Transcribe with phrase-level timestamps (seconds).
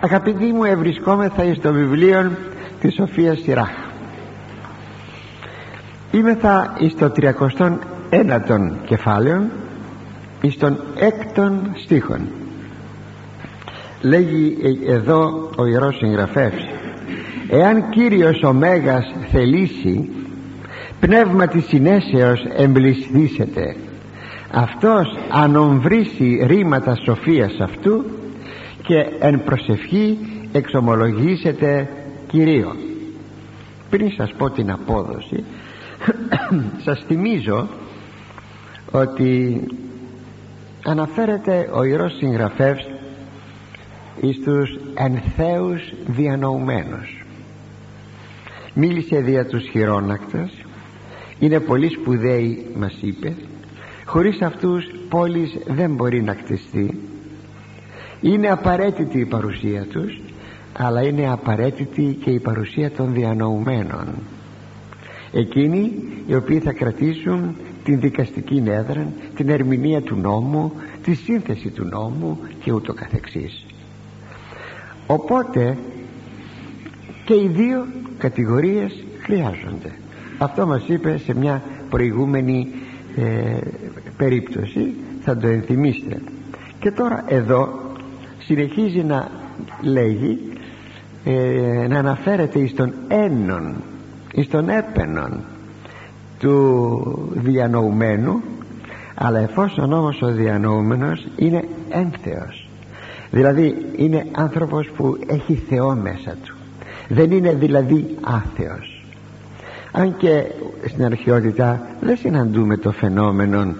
[0.00, 2.30] αγαπητοί μου ευρισκόμεθα εις το βιβλίο
[2.80, 3.68] της Σοφίας Σειρά
[6.10, 9.42] Είμεθα εις το 39ο κεφάλαιο
[10.40, 12.20] εις τον έκτον στίχον.
[14.02, 14.56] Λέγει
[14.86, 16.64] εδώ ο Ιερός Συγγραφεύς
[17.48, 20.10] εάν Κύριος ο Μέγας θελήσει
[21.00, 23.76] πνεύμα της συνέσεως εμπλησθήσετε
[24.50, 28.04] αυτός ανομβρίσει ρήματα σοφίας αυτού
[28.88, 30.18] και εν προσευχή
[30.52, 31.88] εξομολογήσετε
[32.26, 32.76] Κυρίο
[33.90, 35.44] πριν σας πω την απόδοση
[36.84, 37.68] σας θυμίζω
[38.90, 39.60] ότι
[40.84, 42.86] αναφέρεται ο Ιερός Συγγραφεύς
[44.20, 47.24] εις τους ενθέους διανοουμένους.
[48.74, 50.50] Μίλησε δια τους χειρόνακτας
[51.38, 53.34] είναι πολύ σπουδαίοι μας είπε
[54.04, 57.07] χωρίς αυτούς πόλης δεν μπορεί να κτιστεί
[58.20, 60.20] είναι απαραίτητη η παρουσία τους
[60.78, 64.06] αλλά είναι απαραίτητη και η παρουσία των διανοουμένων.
[65.32, 65.92] Εκείνοι
[66.26, 72.38] οι οποίοι θα κρατήσουν την δικαστική έδρα την ερμηνεία του νόμου τη σύνθεση του νόμου
[72.62, 73.66] και ούτω καθεξής.
[75.06, 75.76] Οπότε
[77.24, 77.86] και οι δύο
[78.18, 79.92] κατηγορίες χρειάζονται.
[80.38, 82.68] Αυτό μας είπε σε μια προηγούμενη
[83.16, 83.58] ε,
[84.16, 86.20] περίπτωση θα το ενθυμίστε.
[86.80, 87.87] Και τώρα εδώ
[88.48, 89.30] συνεχίζει να
[89.80, 90.38] λέγει
[91.24, 93.74] ε, να αναφέρεται εις τον ένων
[94.32, 95.40] εις τον έπαινον
[96.38, 98.40] του διανοουμένου
[99.14, 102.68] αλλά εφόσον όμως ο διανοούμενος είναι ένθεος
[103.30, 106.56] δηλαδή είναι άνθρωπος που έχει Θεό μέσα του
[107.08, 109.04] δεν είναι δηλαδή άθεος.
[109.92, 110.44] Αν και
[110.86, 113.74] στην αρχαιότητα δεν συναντούμε το φαινόμενο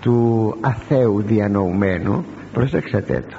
[0.00, 3.36] του αθέου διανοουμένου προσέξατε το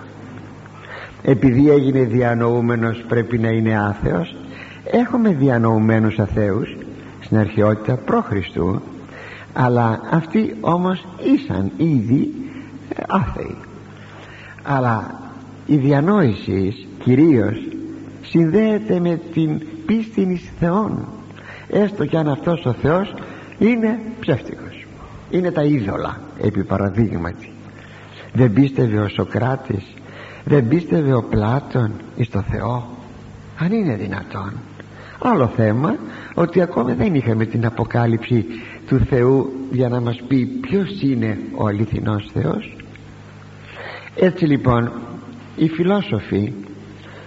[1.24, 4.36] επειδή έγινε διανοούμενος πρέπει να είναι άθεος.
[4.92, 6.78] Έχουμε διανοουμένους αθέους
[7.22, 8.82] στην αρχαιότητα προ Χριστού.
[9.54, 12.34] Αλλά αυτοί όμως ήσαν ήδη
[13.08, 13.56] άθεοι.
[14.64, 15.20] Αλλά
[15.66, 17.58] η διανόηση κυρίως
[18.22, 21.08] συνδέεται με την πίστη εις Θεόν.
[21.70, 23.14] Έστω κι αν αυτός ο Θεός
[23.60, 24.86] είναι ψεύτικος.
[25.30, 27.52] Είναι τα είδωλα επί παραδείγματι.
[28.34, 29.94] Δεν πίστευε ο Σοκράτης
[30.44, 32.88] δεν πίστευε ο Πλάτων εις το Θεό;
[33.60, 34.54] Αν είναι δυνατόν.
[35.22, 35.96] Άλλο θέμα
[36.34, 38.46] ότι ακόμα δεν είχαμε την αποκάλυψη
[38.88, 42.76] του Θεού για να μας πει ποιος είναι ο αληθινός Θεός.
[44.16, 44.92] Έτσι λοιπόν
[45.56, 46.54] οι φιλόσοφοι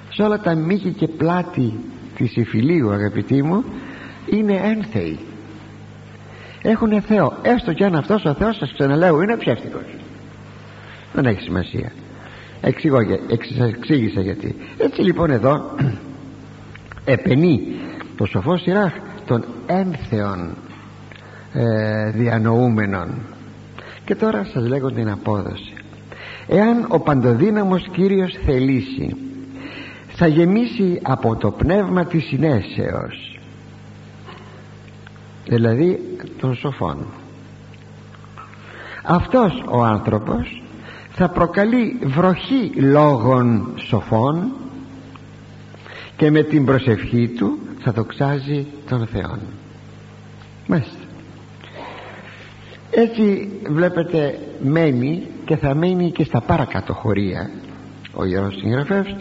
[0.08, 1.72] σε όλα τα μήκη και πλάτη
[2.16, 3.64] της υφηλίου αγαπητοί μου
[4.30, 5.18] είναι ένθεοι.
[6.62, 9.94] Έχουν Θεό έστω και αν αυτός ο Θεός σας ξαναλέω είναι ψεύτικος.
[11.12, 11.92] Δεν έχει σημασία
[12.64, 12.98] Εξηγώ,
[13.68, 14.56] εξήγησα γιατί.
[14.78, 15.74] Έτσι λοιπόν εδώ
[17.04, 17.60] επενεί
[18.16, 18.92] το σοφό σειρά
[19.26, 20.56] των ένθεων
[21.52, 23.08] ε, διανοούμενων
[24.04, 25.74] και τώρα σας λέγω την απόδοση.
[26.46, 29.16] Εάν ο παντοδύναμος Κύριος θελήσει
[30.08, 33.38] θα γεμίσει από το πνεύμα της συνέσεως.
[35.44, 36.00] Δηλαδή
[36.40, 37.06] των σοφών.
[39.02, 40.61] Αυτός ο άνθρωπος
[41.14, 44.52] θα προκαλεί βροχή λόγων σοφών
[46.16, 49.38] και με την προσευχή του θα δοξάζει τον Θεό
[50.66, 50.96] μάλιστα.
[52.90, 57.50] Έτσι βλέπετε μένει και θα μένει και στα παρακάτω χωρία
[58.14, 59.16] ο Ιερός Συγγραφεύς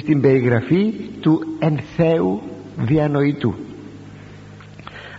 [0.00, 2.42] στην περιγραφή του ενθέου
[2.76, 3.54] διανοητού.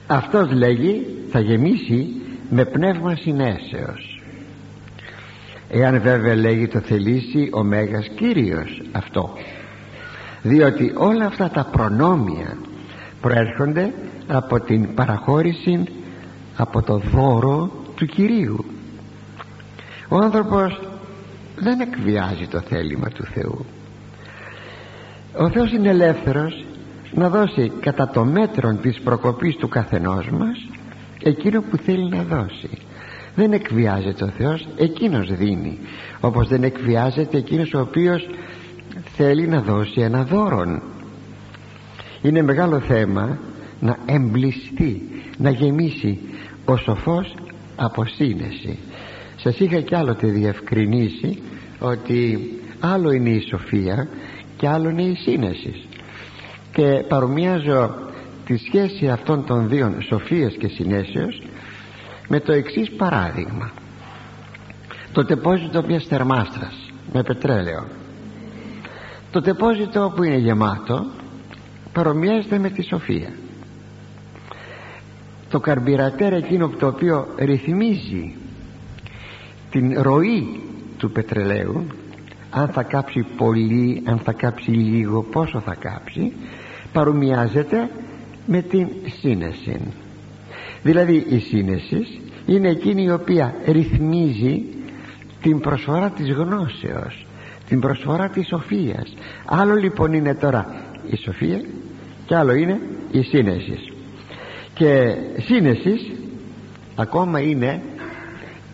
[0.08, 2.08] Αυτός λέγει θα γεμίσει
[2.50, 4.13] με πνεύμα συνέσεως
[5.74, 9.32] εάν βέβαια λέγει το θελήσει ο Μέγας Κύριος αυτός.
[10.42, 12.58] Διότι όλα αυτά τα προνόμια
[13.22, 13.94] προέρχονται
[14.28, 15.84] από την παραχώρηση
[16.56, 18.66] από το δώρο του Κυρίου.
[20.08, 20.82] Ο άνθρωπος
[21.56, 23.66] δεν εκβιάζει το θέλημα του Θεού.
[25.38, 26.66] Ο Θεός είναι ελεύθερος
[27.14, 30.68] να δώσει κατά το μέτρο της προκοπής του καθενός μας
[31.24, 32.70] εκείνο που θέλει να δώσει
[33.36, 35.80] δεν εκβιάζεται ο Θεός εκείνος δίνει.
[36.20, 38.30] Όπως δεν εκβιάζεται εκείνος ο οποίος
[39.16, 40.82] θέλει να δώσει ένα δώρο
[42.24, 43.40] είναι μεγάλο θέμα
[43.80, 45.02] να εμπλιστεί
[45.38, 46.20] να γεμίσει
[46.66, 47.36] ο σοφός
[47.76, 48.80] από σύνεση.
[49.36, 51.42] Σας είχα κι άλλοτε διευκρινίσει
[51.80, 52.40] ότι
[52.80, 54.08] άλλο είναι η σοφία
[54.58, 55.74] και άλλο είναι η σύνεση.
[56.72, 57.96] Και παρομοιάζω
[58.46, 61.42] τη σχέση αυτών των δύο σοφίας και συνέσεως
[62.28, 63.72] με το εξής παράδειγμα.
[65.12, 67.88] Το τεπόζιτο μιας θερμάστρας με πετρέλαιο.
[69.32, 71.06] Το τεπόζιτο που είναι γεμάτο
[71.94, 73.30] παρομοιάζεται με τη σοφία.
[75.50, 78.36] Το καρμπυρατέρ εκείνο το οποίο ρυθμίζει
[79.70, 80.62] την ροή
[80.98, 81.86] του πετρελαίου
[82.50, 86.34] αν θα κάψει πολύ αν θα κάψει λίγο πόσο θα κάψει
[86.94, 87.90] παρομοιάζεται
[88.46, 88.88] με την
[89.20, 89.80] σύνεση
[90.84, 94.64] δηλαδή η σύνεσης είναι εκείνη η οποία ρυθμίζει
[95.42, 97.26] την προσφορά της γνώσεως
[97.68, 99.14] την προσφορά της σοφίας.
[99.46, 101.62] Άλλο λοιπόν είναι τώρα η σοφία
[102.26, 102.80] και άλλο είναι
[103.12, 103.92] η σύνεσης.
[104.74, 106.12] Και σύνεσης
[106.96, 107.82] ακόμα είναι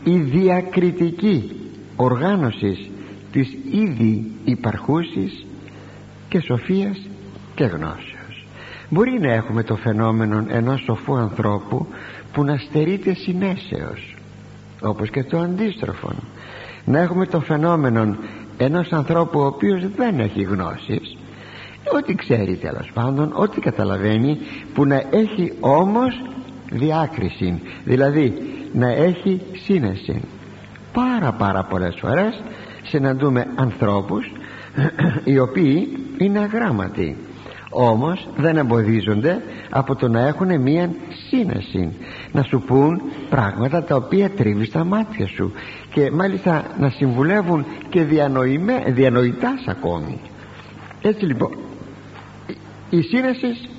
[0.03, 1.51] η διακριτική
[1.95, 2.89] οργάνωσης
[3.31, 5.45] της ήδη υπαρχούσης
[6.29, 6.97] και σοφίας
[7.56, 8.19] και γνώσεως
[8.89, 11.88] μπορεί να έχουμε το φαινόμενο ενός σοφού ανθρώπου
[12.33, 14.15] που να στερείται συνέσεως
[14.81, 16.12] όπως και το αντίστροφο
[16.86, 18.15] να έχουμε το φαινόμενο
[18.57, 21.18] ενός ανθρώπου ο οποίος δεν έχει γνώσεις
[21.97, 24.38] ό,τι ξέρει τέλος πάντων ό,τι καταλαβαίνει
[24.74, 26.21] που να έχει όμως
[26.71, 28.33] διάκριση δηλαδή
[28.74, 30.21] να έχει σύνεση.
[30.94, 32.42] Πάρα πάρα πολλές φορές
[32.83, 34.31] συναντούμε ανθρώπους
[35.24, 37.15] οι οποίοι είναι αγράμματοι
[37.69, 40.92] όμως δεν εμποδίζονται από το να έχουν μία
[41.30, 41.94] σύνεση.
[42.31, 45.51] Να σου πούν πράγματα τα οποία τρίβει στα μάτια σου.
[45.94, 50.19] Και μάλιστα να συμβουλεύουν και διανοημέ, διανοητάς ακόμη.
[51.01, 51.57] Έτσι λοιπόν
[52.89, 53.69] η σύνεση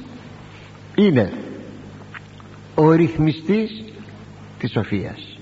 [0.95, 1.33] είναι
[2.75, 3.85] ο ρυθμιστής
[4.59, 5.39] της σοφίας.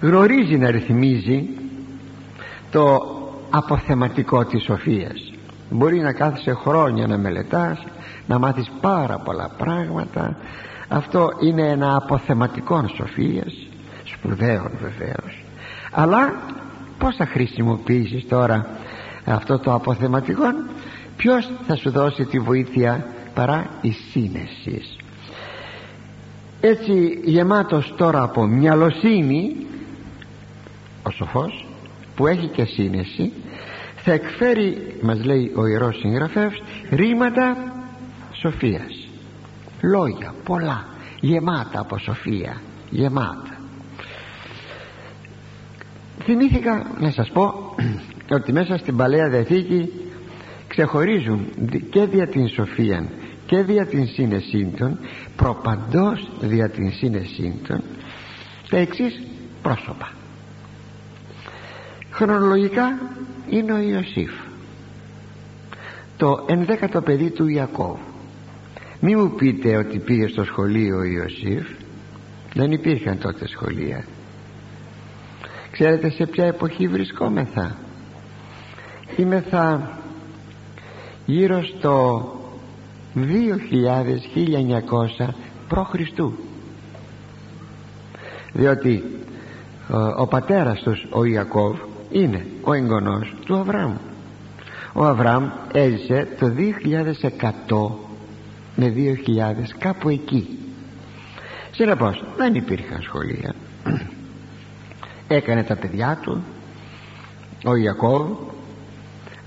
[0.00, 1.48] Γνωρίζει να ρυθμίζει
[2.70, 3.00] το
[3.50, 5.29] αποθεματικό της σοφίας
[5.70, 7.84] μπορεί να κάθεσαι χρόνια να μελετάς
[8.26, 10.36] να μάθεις πάρα πολλά πράγματα.
[10.88, 13.52] Αυτό είναι ένα αποθεματικό σοφίας
[14.04, 15.44] σπουδαίων βεβαίως.
[15.90, 16.32] Αλλά
[16.98, 18.66] πως θα χρησιμοποιήσεις τώρα
[19.24, 20.44] αυτό το αποθεματικό;
[21.16, 24.82] Ποιος θα σου δώσει τη βοήθεια παρά η σύνεση;
[26.60, 29.56] Έτσι γεμάτος τώρα από μυαλοσύνη
[31.02, 31.66] ο σοφός
[32.16, 33.32] που έχει και σύνεση
[34.02, 37.56] θα εκφέρει μας λέει ο Ιερός Συγγραφεύς ρήματα
[38.32, 39.08] σοφίας.
[39.80, 40.84] Λόγια πολλά
[41.20, 42.60] γεμάτα από σοφία
[42.90, 43.58] γεμάτα.
[46.22, 47.74] Θυμήθηκα να σας πω
[48.36, 49.92] ότι μέσα στην Παλαιά Διαθήκη
[50.68, 51.46] ξεχωρίζουν
[51.90, 53.04] και δια την σοφία
[53.46, 54.98] και δια την σύνεσή των
[55.36, 57.82] προπαντός δια την σύνεσή των
[58.70, 59.20] τα εξής
[59.62, 60.10] πρόσωπα.
[62.10, 62.98] Χρονολογικά
[63.50, 64.30] είναι ο Ιωσήφ.
[66.16, 67.98] Το ενδέκατο παιδί του Ιακώβ.
[69.00, 71.66] Μη μου πείτε ότι πήγε στο σχολείο ο Ιωσήφ.
[72.54, 74.04] Δεν υπήρχαν τότε σχολεία.
[75.70, 77.76] Ξέρετε σε ποια εποχή βρισκόμεθα;
[79.50, 79.98] Θα
[81.26, 82.24] γύρω στο
[83.14, 83.20] 2000-1900
[85.68, 85.94] π.Χ.
[88.52, 89.04] διότι
[89.90, 91.76] ο, ο πατέρας τους ο Ιακώβ
[92.10, 93.96] είναι ο εγγονός του Αβραάμ.
[94.92, 96.52] Ο Αβραάμ έζησε το
[97.76, 97.90] 2100
[98.76, 100.58] με 2000 κάπου εκεί.
[101.70, 103.54] Συνεπώς δεν υπήρχαν σχολεία.
[105.28, 106.42] Έκανε τα παιδιά του
[107.64, 108.30] ο Ιακώβ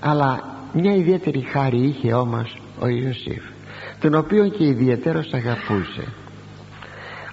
[0.00, 3.42] αλλά μια ιδιαίτερη χάρη είχε όμως ο Ιωσήφ
[4.00, 6.04] τον οποίο και ιδιαίτερος αγαπούσε.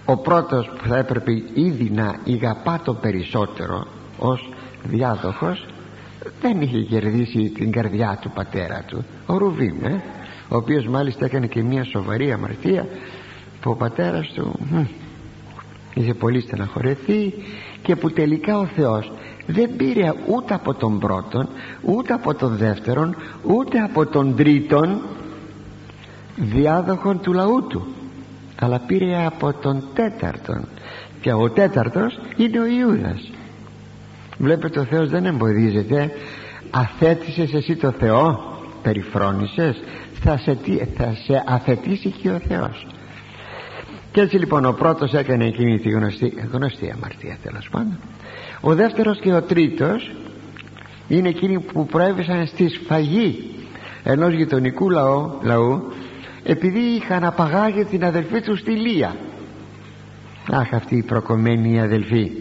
[0.06, 4.50] Ο πρώτος που θα έπρεπε ήδη να ηγαπά το περισσότερο ως
[4.84, 5.66] διάδοχος
[6.42, 9.06] δεν είχε κερδίσει την καρδιά του πατέρα του.
[9.26, 10.02] Ο Ρουβίμ ε,
[10.50, 12.88] ο οποίος μάλιστα έκανε και μια σοβαρή αμαρτία
[13.62, 14.84] που ο πατέρας του μ,
[15.94, 17.34] είχε πολύ στεναχωρεθεί
[17.82, 19.12] και που τελικά ο Θεός
[19.46, 21.50] δεν πήρε ούτε από τον πρώτον
[21.82, 25.02] ούτε από τον δεύτερον ούτε από τον τρίτον
[26.36, 27.88] διάδοχον του λαού του
[28.60, 30.68] αλλά πήρε από τον τέταρτον.
[31.22, 33.32] Και ο τέταρτος είναι ο Ιούδας
[34.42, 36.12] βλέπετε ο Θεός δεν εμποδίζεται.
[36.70, 38.40] Αθέτησες εσύ το Θεό
[38.82, 39.84] περιφρόνησες
[40.22, 40.58] θα σε,
[40.98, 42.88] θα σε αθετήσει και ο Θεός.
[44.12, 47.98] Και έτσι λοιπόν ο πρώτος έκανε εκείνη τη γνωστή, γνωστή αμαρτία τέλος πάντων.
[48.62, 50.12] Ο δεύτερος και ο τρίτος
[51.08, 53.56] είναι εκείνοι που προέβησαν στη σφαγή
[54.04, 55.94] ενός γειτονικού λαού, λαού
[56.44, 59.16] επειδή είχαν απαγάγει την αδελφή τους στη Λία.
[60.52, 62.32] Αχ αυτή η προκομμένη αδελφή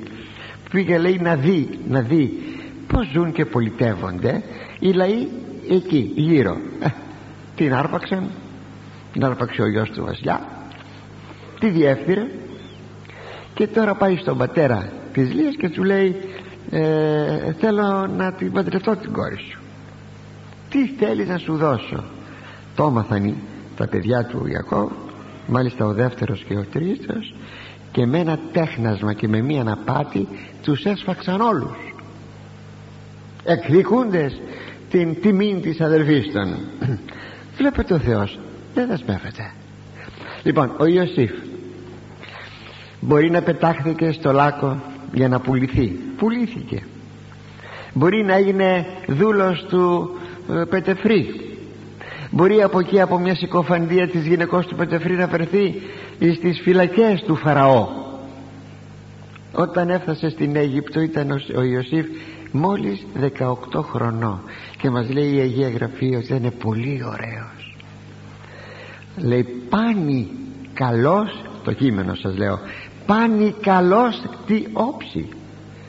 [0.71, 2.43] πήγε λέει να δει, να δει
[2.87, 4.43] πως ζουν και πολιτεύονται
[4.79, 5.29] οι λαοί
[5.71, 6.57] εκεί γύρω.
[6.81, 6.89] Ε,
[7.57, 8.31] την άρπαξαν
[9.13, 10.41] την άρπαξε ο γιος του βασιλιά
[11.61, 12.27] τη διέφθυρε
[13.55, 16.17] και τώρα πάει στον πατέρα της Λίας και του λέει
[16.71, 19.61] ε, θέλω να την παντρευτώ την κόρη σου.
[20.71, 22.05] Τι θέλεις να σου δώσω;
[22.75, 23.35] Το έμαθαν
[23.77, 24.91] τα παιδιά του Ιακώβ
[25.47, 27.35] μάλιστα ο δεύτερος και ο τρίτος
[27.93, 30.29] και με ένα τέχνασμα και με μία απάτη
[30.63, 31.95] τους έσφαξαν όλους.
[33.45, 34.41] Εκδικούντες
[34.91, 36.57] την τιμή της αδελφής των.
[37.59, 38.39] Βλέπετε ο Θεός
[38.75, 39.53] δεν δεσμεύεται.
[40.43, 41.31] Λοιπόν ο Ιωσήφ
[43.01, 44.83] μπορεί να πετάχθηκε στο λάκκο
[45.13, 45.87] για να πουληθεί.
[46.17, 46.83] Πουλήθηκε.
[47.93, 50.11] Μπορεί να έγινε δούλος του
[50.51, 51.50] ε, Πετεφρή
[52.31, 55.75] μπορεί από εκεί από μια συκοφαντία της γυναικός του Πετεφρή να βρεθεί
[56.35, 57.89] στις φυλακές του Φαραώ.
[59.53, 62.07] Όταν έφτασε στην Αίγυπτο ήταν ο Ιωσήφ
[62.53, 63.07] μόλις
[63.39, 64.41] 18 χρονών.
[64.79, 67.77] Και μας λέει η Αγία Γραφή ότι είναι πολύ ωραίος.
[69.17, 70.29] Λέει πάνει
[70.75, 72.59] καλός το κείμενο σας λέω
[73.07, 75.29] πάνει καλός τι όψη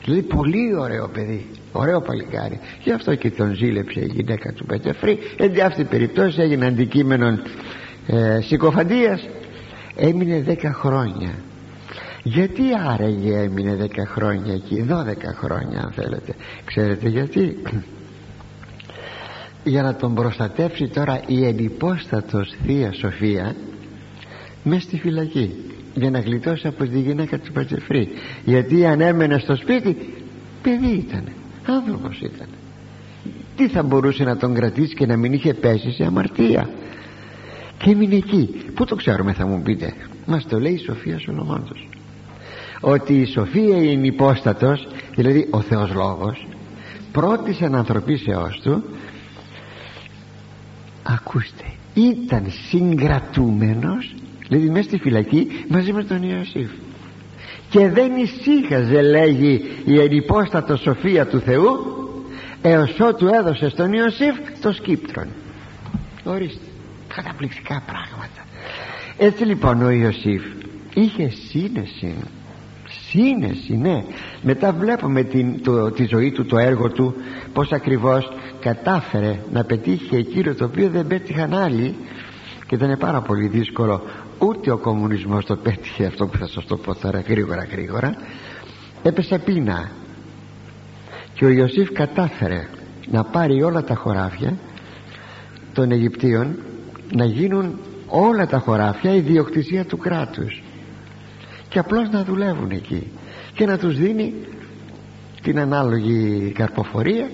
[0.04, 2.60] λέει πολύ ωραίο παιδί ωραίο παλικάρι.
[2.82, 7.38] Γι' αυτό και τον ζήλεψε η γυναίκα του Πετεφρή εν αυτή η περιπτώση έγινε αντικείμενο
[8.06, 9.28] ε, συκοφαντίας.
[9.96, 11.34] Έμεινε 10 χρόνια.
[12.22, 14.94] Γιατί άραγε έμεινε 10 χρόνια εκεί; 12
[15.34, 16.34] χρόνια αν θέλετε.
[16.64, 17.56] Ξέρετε γιατί;
[19.64, 23.54] Για να τον προστατεύσει τώρα η ενυπόστατος Θεία Σοφία
[24.62, 25.54] μες στη φυλακή
[25.94, 28.08] για να γλιτώσει από τη γυναίκα του Πατσεφρή
[28.44, 30.14] γιατί αν έμενε στο σπίτι
[30.62, 31.24] παιδί ήταν
[31.66, 32.46] άνθρωπος ήταν.
[33.56, 36.68] Τι θα μπορούσε να τον κρατήσει και να μην είχε πέσει σε αμαρτία;
[37.78, 38.48] Και έμεινε εκεί.
[38.74, 39.94] Πού το ξέρουμε θα μου πείτε.
[40.26, 41.88] Μας το λέει η Σοφία Σολομόντος.
[42.80, 46.46] Ότι η Σοφία είναι υπόστατος δηλαδή ο Θεός Λόγος
[47.12, 48.84] πρώτης ανθρωπίσεώς του.
[51.02, 51.64] Ακούστε
[51.94, 54.14] ήταν συγκρατούμενος
[54.48, 56.70] δηλαδή μέσα στη φυλακή μαζί με τον Ιωσήφ
[57.72, 61.76] και δεν ησύχαζε λέγει η ενυπόστατο σοφία του Θεού
[62.62, 65.26] έως ότου έδωσε στον Ιωσήφ το σκύπτρον.
[66.24, 66.64] Ορίστε
[67.14, 68.46] καταπληκτικά πράγματα.
[69.18, 70.42] Έτσι λοιπόν ο Ιωσήφ
[70.94, 72.14] είχε σύνεση
[73.08, 74.04] σύνεση ναι.
[74.42, 77.14] Μετά βλέπουμε την, το, τη ζωή του το έργο του
[77.52, 81.94] πως ακριβώς κατάφερε να πετύχει εκείνο το οποίο δεν πέτυχαν άλλοι
[82.66, 84.02] και ήταν πάρα πολύ δύσκολο
[84.42, 88.16] ούτε ο κομμουνισμός το πέτυχε αυτό που θα σας το πω τώρα γρήγορα γρήγορα.
[89.02, 89.90] Έπεσε πείνα.
[91.34, 92.68] Και ο Ιωσήφ κατάφερε
[93.10, 94.56] να πάρει όλα τα χωράφια
[95.72, 96.56] των Αιγυπτίων
[97.12, 100.62] να γίνουν όλα τα χωράφια ιδιοκτησία του κράτους.
[101.68, 103.10] Και απλώς να δουλεύουν εκεί.
[103.54, 104.34] Και να τους δίνει
[105.42, 107.30] την ανάλογη καρποφορία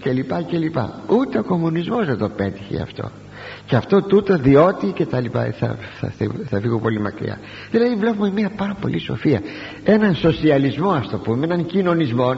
[0.00, 1.02] και λοιπά και λοιπά.
[1.08, 3.10] Ούτε ο κομμουνισμός δεν το πέτυχε αυτό
[3.68, 5.54] και αυτό τούτο διότι και τα λοιπά.
[5.58, 6.12] Θα, θα,
[6.48, 7.38] θα, φύγω πολύ μακριά.
[7.70, 9.40] Δηλαδή βλέπουμε μια πάρα πολύ σοφία.
[9.84, 12.36] Έναν σοσιαλισμό ας το πούμε έναν κοινωνισμό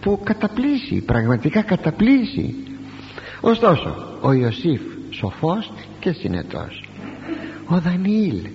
[0.00, 2.54] που καταπλήσει πραγματικά καταπλήσει.
[3.40, 6.84] Ωστόσο ο Ιωσήφ σοφός και συνετός.
[7.68, 8.46] Ο Δανιήλ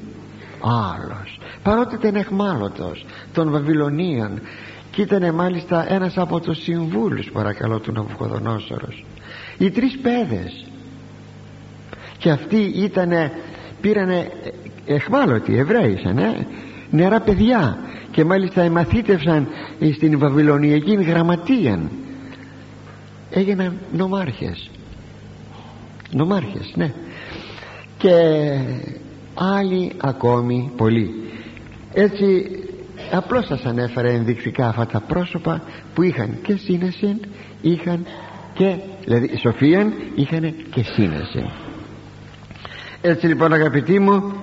[0.61, 1.39] άλλος.
[1.63, 4.41] Παρότι ήταν εχμάλωτος των Βαβυλωνίων
[4.91, 9.03] και ήταν μάλιστα ένας από τους συμβούλους παρακαλώ του Ναβουχοδονόσορος
[9.57, 10.70] οι τρεις παιδες
[12.21, 13.31] και αυτοί ήτανε
[13.81, 14.31] πήρανε
[14.85, 16.45] εχμάλωτοι Εβραίοι ε,
[16.89, 17.77] νερά παιδιά.
[18.11, 19.47] Και μάλιστα εμαθήτευσαν
[19.95, 21.79] στην Βαβυλωνιακή γραμματεία
[23.29, 24.69] έγιναν νομάρχες.
[26.11, 26.93] Νομάρχες ναι.
[27.97, 28.11] Και
[29.33, 31.09] άλλοι ακόμη πολλοί.
[31.93, 32.45] Έτσι
[33.11, 35.61] απλώς σας ανέφερα ενδεικτικά αυτά τα πρόσωπα
[35.93, 37.19] που είχαν και σύνεση
[37.61, 38.05] είχαν
[38.53, 38.75] και
[39.05, 41.49] δηλαδή σοφίαν είχαν και σύνεση
[43.01, 44.33] έτσι λοιπόν αγαπητοί μου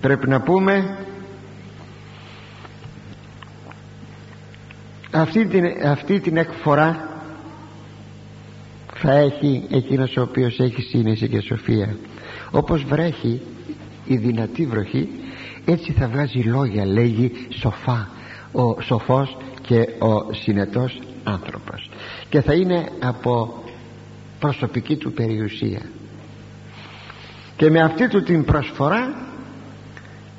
[0.00, 0.96] πρέπει να πούμε
[5.10, 7.08] αυτή την, αυτή την εκφορά
[8.94, 11.96] θα έχει εκείνος ο οποίος έχει σύνεση και σοφία.
[12.50, 13.40] Όπως βρέχει
[14.04, 15.08] η δυνατή βροχή
[15.64, 18.08] έτσι θα βγάζει λόγια λέγει σοφά
[18.52, 21.90] ο σοφός και ο συνετός άνθρωπος.
[22.28, 23.62] Και θα είναι από
[24.38, 25.80] προσωπική του περιουσία
[27.56, 29.14] και με αυτή του την προσφορά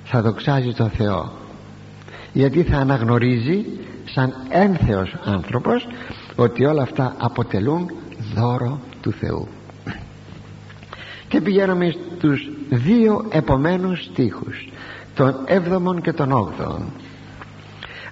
[0.03, 1.32] θα δοξάζει τον Θεό.
[2.34, 3.65] Γιατί θα αναγνωρίζει
[4.05, 5.88] σαν ένθεος άνθρωπος
[6.36, 7.91] ότι όλα αυτά αποτελούν
[8.36, 9.48] δώρο του Θεού.
[11.27, 14.70] Και πηγαίνουμε στους δύο επομένους στίχους
[15.15, 16.91] τον έβδομον και τον όγδοον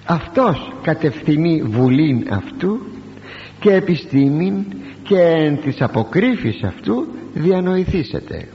[0.05, 2.79] αυτός κατευθυνεί βουλήν αυτού
[3.59, 4.65] και επιστήμην
[5.03, 8.47] και εν της αποκρύφης αυτού διανοηθήσετε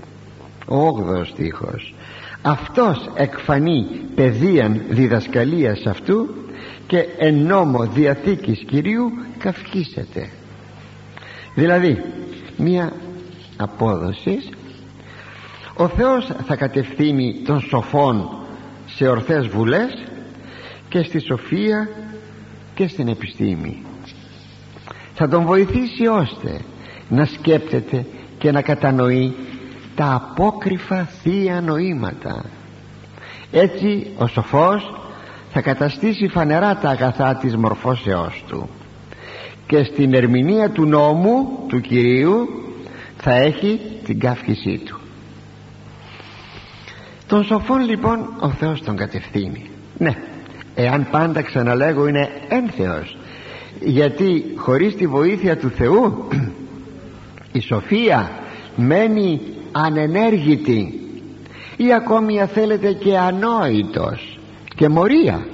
[0.66, 1.94] ο όγδοος στίχος.
[2.42, 6.28] Αυτός εκφανεί παιδείαν διδασκαλίας αυτού
[6.86, 10.30] και εν νόμο διαθήκης Κυρίου καυκίσετε
[11.56, 12.02] δηλαδή
[12.56, 12.92] μια
[13.56, 14.48] απόδοσης.
[15.76, 18.28] Ο Θεός θα κατευθύνει τον σοφόν
[18.86, 20.04] σε ορθές βουλές
[20.88, 21.88] και στη σοφία
[22.74, 23.82] και στην επιστήμη.
[25.14, 26.60] Θα τον βοηθήσει ώστε
[27.08, 28.06] να σκέπτεται
[28.38, 29.34] και να κατανοεί
[29.96, 32.44] τα απόκριφα θεία νοήματα.
[33.50, 34.94] Έτσι ο σοφός
[35.52, 38.68] θα καταστήσει φανερά τα αγαθά της μορφώσεώς του.
[39.66, 42.48] Και στην ερμηνεία του νόμου του Κυρίου
[43.16, 45.00] θα έχει την καύχησή του.
[47.26, 49.70] Τον σοφόν λοιπόν ο Θεός τον κατευθύνει.
[49.98, 50.16] Ναι
[50.76, 53.16] εάν πάντα ξαναλέγω είναι ένθεος
[53.80, 56.28] γιατί χωρίς τη βοήθεια του Θεού
[57.52, 58.30] η σοφία
[58.76, 59.40] μένει
[59.84, 61.00] ανενέργητη
[61.76, 64.38] ή ακόμη αν θέλετε και ανόητος
[64.76, 65.46] και μορία.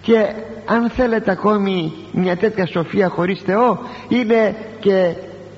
[0.00, 0.32] Και
[0.66, 5.14] αν θέλετε ακόμη μια τέτοια σοφία χωρίς Θεό είναι και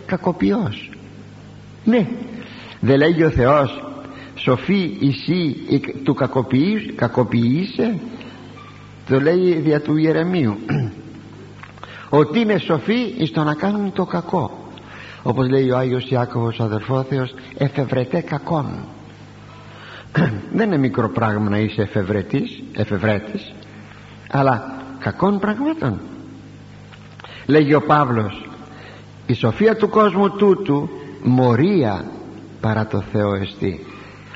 [0.06, 0.90] κακοποιός.
[1.84, 2.06] Ναι
[2.80, 3.84] δεν λέγει ο Θεός
[4.34, 5.56] σοφή εσύ
[6.04, 6.14] του
[6.94, 7.98] κακοποιείσαι
[9.08, 10.56] το λέει δια του Ιερεμίου.
[12.08, 14.59] Ότι είναι σοφοί εις το να κάνουν το κακό
[15.22, 18.66] όπως λέει ο Άγιος Ιάκωβος ο αδερφόθεος εφευρετέ κακόν
[20.56, 23.52] δεν είναι μικρό πράγμα να είσαι εφευρετής, εφευρέτης
[24.30, 26.00] αλλά κακών πραγμάτων.
[27.46, 28.48] Λέγει ο Παύλος
[29.26, 30.88] η σοφία του κόσμου τούτου
[31.22, 32.04] μορία
[32.60, 33.86] παρά το Θεό εστί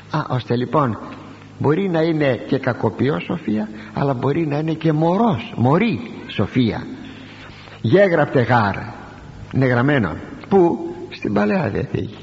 [0.09, 0.97] α ώστε λοιπόν
[1.59, 6.87] μπορεί να είναι και κακοποιό σοφία αλλά μπορεί να είναι και μωρός μωρή σοφία.
[7.81, 8.75] Γέγραπτε γάρ
[9.51, 10.15] είναι γραμμένο
[10.49, 12.17] που στην Παλαιά Διαθήκη.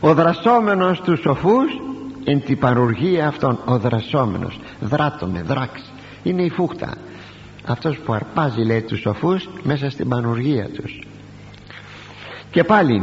[0.00, 1.80] Ο δρασόμενος του σοφούς
[2.24, 3.58] εν την παρουργία αυτών.
[3.64, 4.60] Ο δρασόμενος.
[4.80, 5.92] Δράτομαι δράξ
[6.22, 6.94] είναι η φούχτα.
[7.66, 11.06] Αυτός που αρπάζει λέει τους σοφούς μέσα στην πανουργία τους.
[12.50, 13.02] Και πάλι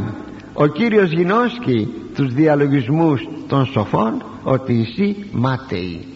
[0.52, 6.12] ο Κύριος γινώσκει τους διαλογισμούς των σοφών ότι εσύ μάταιοι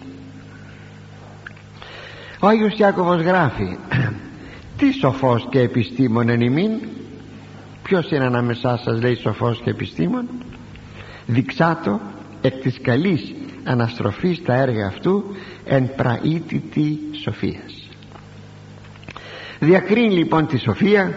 [2.41, 3.77] ο Άγιος Ιάκωβος γράφει
[4.79, 6.71] τι σοφός και επιστήμον εν ημίν
[7.87, 10.29] ποιος είναι ανάμεσά σας λέει σοφός και επιστήμον;
[11.27, 12.01] Δειξάτο
[12.40, 15.25] εκ της καλής αναστροφής τα έργα αυτού
[15.64, 17.88] εν πραήτητη σοφίας.
[19.59, 21.14] Διακρίνει λοιπόν τη σοφία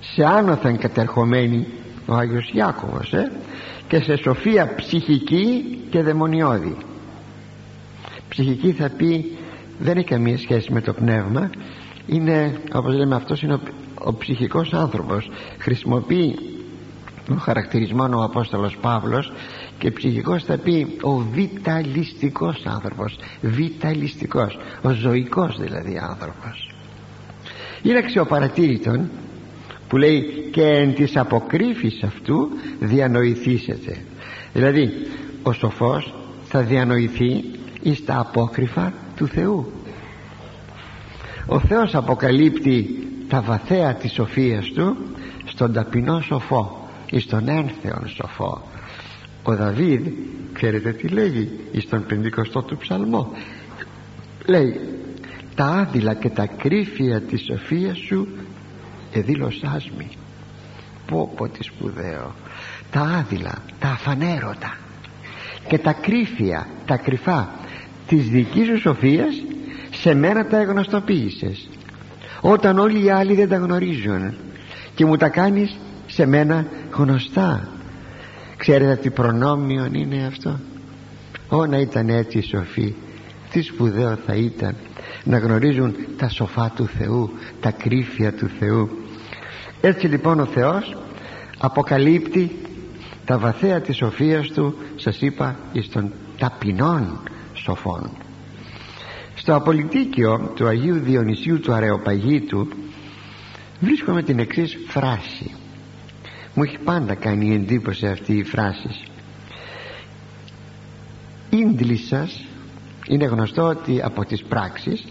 [0.00, 1.66] σε άνωθεν κατερχομένη
[2.06, 3.32] ο Άγιος Ιάκωβος ε,
[3.88, 6.76] και σε σοφία ψυχική και δαιμονιώδη.
[8.28, 9.36] Ψυχική θα πει
[9.78, 11.50] δεν έχει καμία σχέση με το πνεύμα
[12.06, 13.60] είναι όπως λέμε αυτός είναι ο,
[13.98, 16.38] ο ψυχικός άνθρωπος χρησιμοποιεί
[17.26, 19.32] τον χαρακτηρισμό ο Απόστολος Παύλος
[19.78, 23.18] και ψυχικός θα πει ο βιταλιστικός άνθρωπος.
[23.40, 24.58] Βιταλιστικός.
[24.82, 26.74] Ο ζωικός δηλαδή άνθρωπος.
[27.82, 29.10] Είναι αξιοπαρατήρητον
[29.88, 32.48] που λέει και εν της αποκρύφης αυτού
[32.80, 33.98] διανοηθήσετε
[34.52, 34.92] δηλαδή
[35.42, 36.14] ο σοφός
[36.48, 37.44] θα διανοηθεί
[37.82, 39.72] εις τα απόκρυφα του Θεού.
[41.46, 44.96] Ο Θεός αποκαλύπτει τα βαθέα της σοφίας του
[45.44, 48.62] στον ταπεινό σοφό εις τον ένθεον σοφό.
[49.42, 50.06] Ο Δαβίδ
[50.52, 53.32] ξέρετε τι λέγει εις τον 50 του ψαλμό;
[54.46, 54.80] Λέει
[55.54, 58.28] τα άδειλα και τα κρύφια της σοφίας σου
[59.12, 60.08] εδήλωσάς μη
[61.06, 62.34] πω πω τι σπουδαίο.
[62.90, 64.76] Τα άδειλα τα αφανέρωτα
[65.68, 67.48] και τα κρύφια τα κρυφά
[68.06, 69.34] της δικής σου σοφίας
[69.90, 71.68] σε μένα τα εγνωστοποίησες
[72.46, 74.34] όταν όλοι οι άλλοι δεν τα γνωρίζουν.
[74.94, 75.76] Και μου τα κάνεις
[76.06, 77.68] σε μένα γνωστά.
[78.56, 80.58] Ξέρετε τι προνόμιο είναι αυτό;
[81.48, 82.94] Ω να ήταν έτσι σοφοί
[83.50, 84.76] τι σπουδαίο θα ήταν
[85.24, 87.30] να γνωρίζουν τα σοφά του Θεού
[87.60, 88.90] τα κρύφια του Θεού.
[89.80, 90.96] Έτσι λοιπόν ο Θεός
[91.58, 92.56] αποκαλύπτει
[93.24, 97.20] τα βαθέα της σοφίας του σας είπα εις των ταπεινών
[97.52, 98.23] σοφών
[99.44, 102.68] στο απολυτίκιο του Αγίου Διονυσίου του Αρεοπαγίτου
[103.80, 105.54] βρίσκομαι την εξής φράση.
[106.54, 108.88] Μου έχει πάντα κάνει εντύπωση αυτή η φράση.
[111.50, 112.44] Ίντλισσας
[113.08, 115.04] είναι γνωστό ότι από τις πράξεις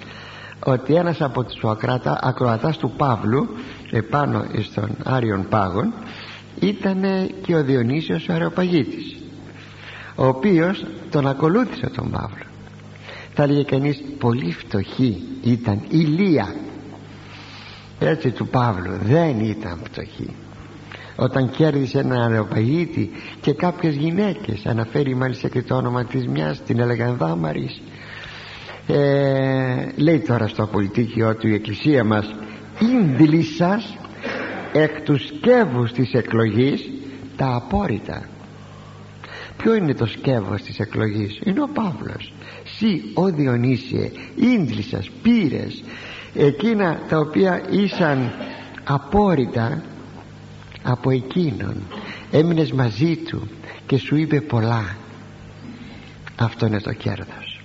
[0.65, 3.49] ότι ένας από τους ακροατά, ακροατάς του Παύλου
[3.91, 5.93] επάνω στον Άριον Πάγων
[6.59, 7.03] ήταν
[7.45, 9.15] και ο Διονύσιος ο Αρεοπαγίτης
[10.15, 12.51] ο οποίος τον ακολούθησε τον Παύλο
[13.33, 16.55] θα έλεγε κανείς πολύ φτωχή ήταν ηλία
[17.99, 20.35] έτσι του Παύλου δεν ήταν φτωχή.
[21.15, 26.79] Όταν κέρδισε έναν αρεοπαγίτη και κάποιες γυναίκες αναφέρει μάλιστα και το όνομα της μιας την
[26.79, 27.81] έλεγαν Δάμαρης
[28.87, 32.35] ε, λέει τώρα στο πολιτικιό του η εκκλησία μας
[32.79, 33.97] ίνδυλισσας
[34.73, 36.89] εκ του σκεύους της εκλογής
[37.35, 38.27] τα απόρριτα
[39.57, 42.33] ποιο είναι το σκεύος της εκλογής; Είναι ο Παύλος
[42.77, 45.83] Συ ο Διονύσιε ίντλισσας πύρες
[46.33, 48.31] εκείνα τα οποία ήσαν
[48.83, 49.81] απόρριτα
[50.83, 51.75] από εκείνον.
[52.31, 53.47] Έμεινες μαζί του
[53.85, 54.95] και σου είπε πολλά.
[56.35, 57.61] Αυτό είναι το κέρδος.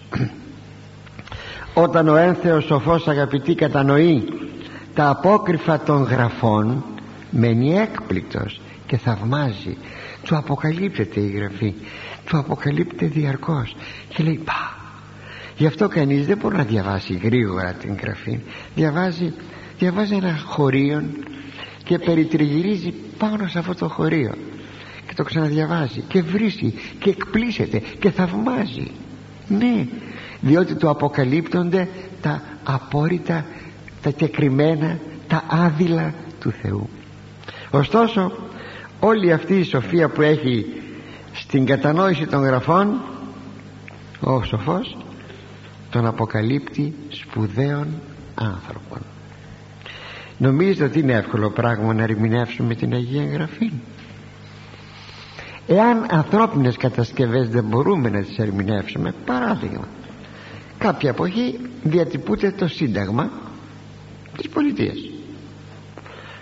[1.74, 4.24] Όταν ο ένθεος σοφός αγαπητή κατανοεί
[4.94, 6.84] τα απόκριφα των γραφών
[7.30, 9.76] μένει έκπληκτος και θαυμάζει.
[10.22, 11.74] Του αποκαλύπτεται η γραφή.
[12.24, 13.76] Του αποκαλύπτεται διαρκώς.
[14.08, 14.77] Και λέει πά
[15.58, 18.40] γι' αυτό κανείς δεν μπορεί να διαβάσει γρήγορα την γραφή.
[18.74, 19.32] Διαβάζει,
[19.78, 21.04] διαβάζει ένα χωρίο
[21.84, 24.34] και περιτριγυρίζει πάνω σε αυτό το χωρίο
[25.06, 28.90] και το ξαναδιαβάζει και βρίσκει και εκπλήσεται και θαυμάζει.
[29.48, 29.86] Ναι
[30.40, 31.88] διότι του αποκαλύπτονται
[32.20, 33.44] τα απόρριτα
[34.02, 36.88] τα κεκριμένα τα άδειλα του Θεού.
[37.70, 38.32] Ωστόσο
[39.00, 40.66] όλη αυτή η σοφία που έχει
[41.32, 43.00] στην κατανόηση των γραφών
[44.20, 44.96] ο σοφός
[45.90, 47.86] τον αποκαλύπτει σπουδαίων
[48.34, 48.98] άνθρωπων
[50.38, 53.72] νομίζετε ότι είναι εύκολο πράγμα να ερμηνεύσουμε την Αγία Γραφή;
[55.66, 59.88] Εάν ανθρώπινες κατασκευές δεν μπορούμε να τις ερμηνεύσουμε παράδειγμα
[60.78, 63.30] κάποια εποχή διατυπούται το σύνταγμα
[64.36, 64.96] της πολιτείας.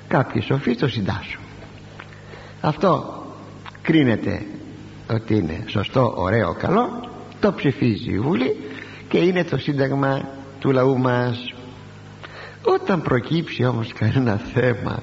[0.08, 1.40] Κάποιοι σοφοί το συντάσσουν.
[2.60, 3.22] Αυτό
[3.82, 4.42] κρίνεται
[5.10, 8.56] ότι είναι σωστό, ωραίο, καλό το ψηφίζει η Βουλή
[9.08, 10.28] και είναι το σύνταγμα
[10.60, 11.54] του λαού μας.
[12.62, 15.02] Όταν προκύψει όμως κανένα θέμα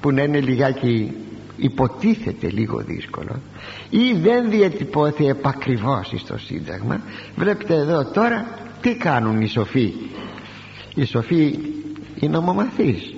[0.00, 1.12] που να είναι λιγάκι
[1.56, 3.40] υποτίθεται λίγο δύσκολο
[3.90, 7.00] ή δεν διατυπώθη επακριβώς στο σύνταγμα
[7.36, 8.46] βλέπετε εδώ τώρα
[8.80, 9.92] τι κάνουν οι σοφοί.
[10.94, 11.58] Οι σοφοί
[12.20, 13.14] οι νομομαθείς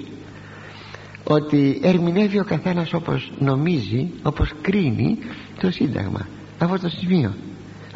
[1.25, 5.19] ότι ερμηνεύει ο καθένας όπως νομίζει όπως κρίνει
[5.61, 6.27] το σύνταγμα.
[6.59, 7.35] Αυτό το σημείο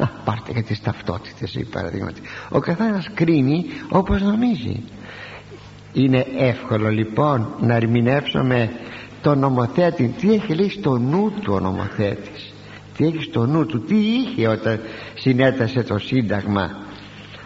[0.01, 2.21] Α, πάρτε για τις ταυτότητες παραδείγματι.
[2.49, 4.83] Ο καθένας κρίνει όπως νομίζει.
[5.93, 8.71] Είναι εύκολο λοιπόν να ερμηνεύσουμε
[9.21, 10.07] τον νομοθέτη.
[10.19, 12.53] Τι έχει λέει στο νου του ο νομοθέτης;
[12.97, 14.79] Τι έχει στο νου του; Τι είχε όταν
[15.15, 16.69] συνέτασε το σύνταγμα;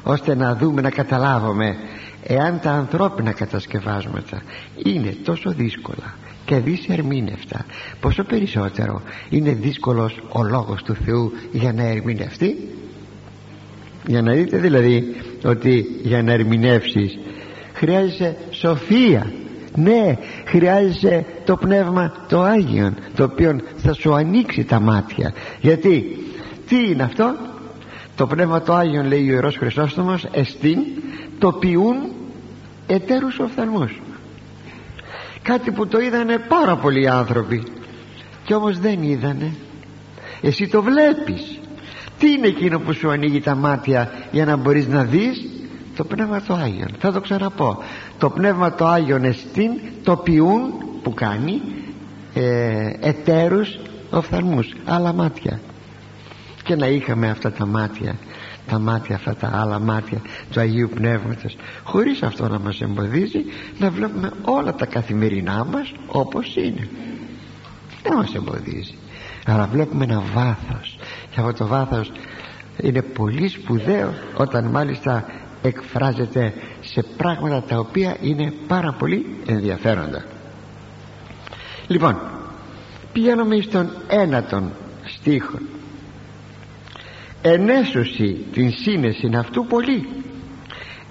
[0.03, 1.75] Ώστε να δούμε να καταλάβουμε
[2.23, 4.41] εάν τα ανθρώπινα κατασκευάσματα
[4.83, 6.13] είναι τόσο δύσκολα
[6.45, 7.65] και δυσερμήνευτα
[7.99, 12.55] πόσο περισσότερο είναι δύσκολος ο λόγος του Θεού για να ερμηνευτεί;
[14.07, 17.17] Για να δείτε δηλαδή ότι για να ερμηνεύσεις
[17.73, 19.31] χρειάζεσαι σοφία.
[19.75, 25.33] Ναι χρειάζεσαι το πνεύμα το Άγιον το οποίο θα σου ανοίξει τα μάτια.
[25.61, 26.17] Γιατί
[26.67, 27.35] τι είναι αυτό;
[28.15, 30.79] Το πνεύμα το Άγιον λέει ο Ιερός Χρυσόστομος εστίν
[31.39, 31.95] το ποιούν
[32.87, 34.01] εταίρους οφθαλμούς
[35.45, 37.63] κάτι που το είδανε πάρα πολλοί άνθρωποι.
[38.43, 39.51] Και όμως δεν είδανε.
[40.41, 41.59] Εσύ το βλέπεις.
[42.19, 45.45] Τι είναι εκείνο που σου ανοίγει τα μάτια για να μπορείς να δεις;
[45.95, 46.89] Το Πνεύμα το Άγιον.
[46.99, 47.83] Θα το ξαναπώ.
[48.17, 49.71] Το Πνεύμα το Άγιον εστίν
[50.03, 51.61] το ποιούν που κάνει
[52.33, 53.79] ε, εταίρους
[54.09, 55.59] οφθαλμούς άλλα μάτια.
[56.63, 58.15] Και να είχαμε αυτά τα μάτια
[58.67, 61.55] τα μάτια αυτά τα άλλα μάτια του Αγίου Πνεύματος.
[61.83, 63.45] Χωρίς αυτό να μας εμποδίζει
[63.77, 66.87] να βλέπουμε όλα τα καθημερινά μας όπως είναι.
[68.03, 68.97] Δεν μας εμποδίζει.
[69.45, 70.97] Αλλά βλέπουμε ένα βάθος.
[71.31, 72.11] Και αυτό το βάθος
[72.81, 75.25] είναι πολύ σπουδαίο όταν μάλιστα
[75.61, 80.25] εκφράζεται σε πράγματα τα οποία είναι πάρα πολύ ενδιαφέροντα.
[81.87, 82.17] Λοιπόν
[83.13, 84.71] πηγαίνουμε στον ένατον
[85.05, 85.57] στίχο
[87.47, 90.07] ενέσωση την σύνεση αυτού πολύ.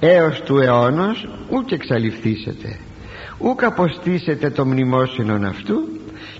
[0.00, 2.78] Έως του αιώνος ούκ εξαλειφθήσετε.
[3.38, 5.88] Ούκ αποστήσετε το μνημόσυνον αυτού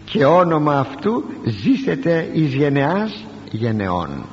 [0.05, 4.25] και όνομα αυτού ζήσετε εις γενεάς γενεών.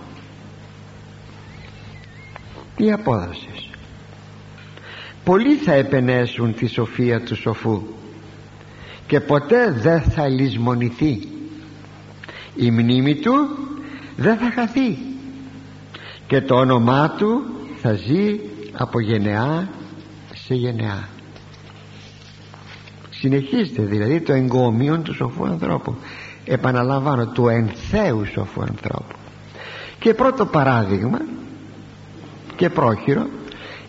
[2.76, 3.70] Τι απόδοσες
[5.24, 7.82] πολλοί θα επενέσουν τη σοφία του σοφού
[9.08, 11.28] και ποτέ δεν θα λησμονηθεί.
[12.56, 13.34] Η μνήμη του
[14.16, 14.98] δεν θα χαθεί
[16.32, 17.44] και το όνομά του
[17.82, 18.40] θα ζει
[18.74, 19.70] από γενεά
[20.34, 21.08] σε γενεά.
[23.10, 25.96] Συνεχίζεται δηλαδή το εγκόμιο του σοφού ανθρώπου.
[26.46, 29.16] Επαναλαμβάνω του ενθέου σοφού ανθρώπου.
[30.00, 31.20] Και πρώτο παράδειγμα
[32.56, 33.28] και πρόχειρο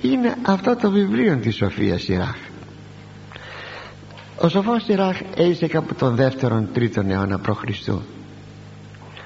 [0.00, 2.36] είναι αυτό το βιβλίο της Σοφίας Σιράχ.
[4.40, 7.88] Ο σοφός Σιράχ έζησε κάπου τον δεύτερον τρίτον αιώνα π.Χ.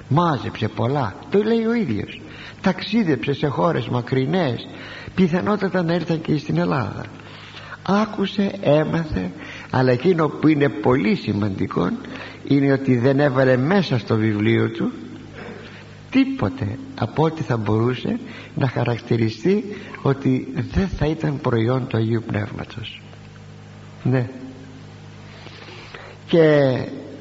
[0.08, 2.20] μάζεψε πολλά το λέει ο ίδιος
[2.60, 4.66] ταξίδεψες σε χώρες μακρινές.
[5.14, 7.04] Πιθανότατα να έρθαν και στην Ελλάδα.
[7.82, 9.30] Άκουσε, έμαθε
[9.70, 11.90] αλλά εκείνο που είναι πολύ σημαντικό
[12.44, 14.92] είναι ότι δεν έβαλε μέσα στο βιβλίο του
[16.10, 18.18] τίποτε από ό,τι θα μπορούσε
[18.54, 19.64] να χαρακτηριστεί
[20.02, 23.00] ότι δεν θα ήταν προϊόν του Αγίου Πνεύματος.
[24.02, 24.28] Ναι.
[26.26, 26.74] Και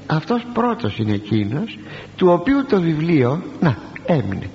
[0.05, 1.79] αυτός πρώτος είναι εκείνος
[2.15, 4.49] του οποίου το βιβλίο να έμεινε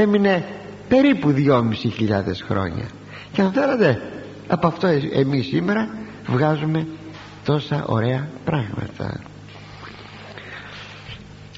[0.00, 0.44] έμεινε
[0.88, 2.88] περίπου δυόμισι χιλιάδες χρόνια.
[3.32, 4.02] Και αν θέλετε
[4.48, 5.88] από αυτό εμείς σήμερα
[6.26, 6.86] βγάζουμε
[7.44, 9.20] τόσα ωραία πράγματα.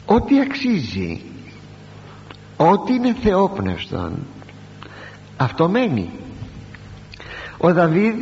[0.05, 1.20] Ό,τι αξίζει
[2.57, 4.27] ό,τι είναι θεόπνευστον
[5.37, 6.11] αυτό μένει.
[7.59, 8.14] Ο Δαβίδ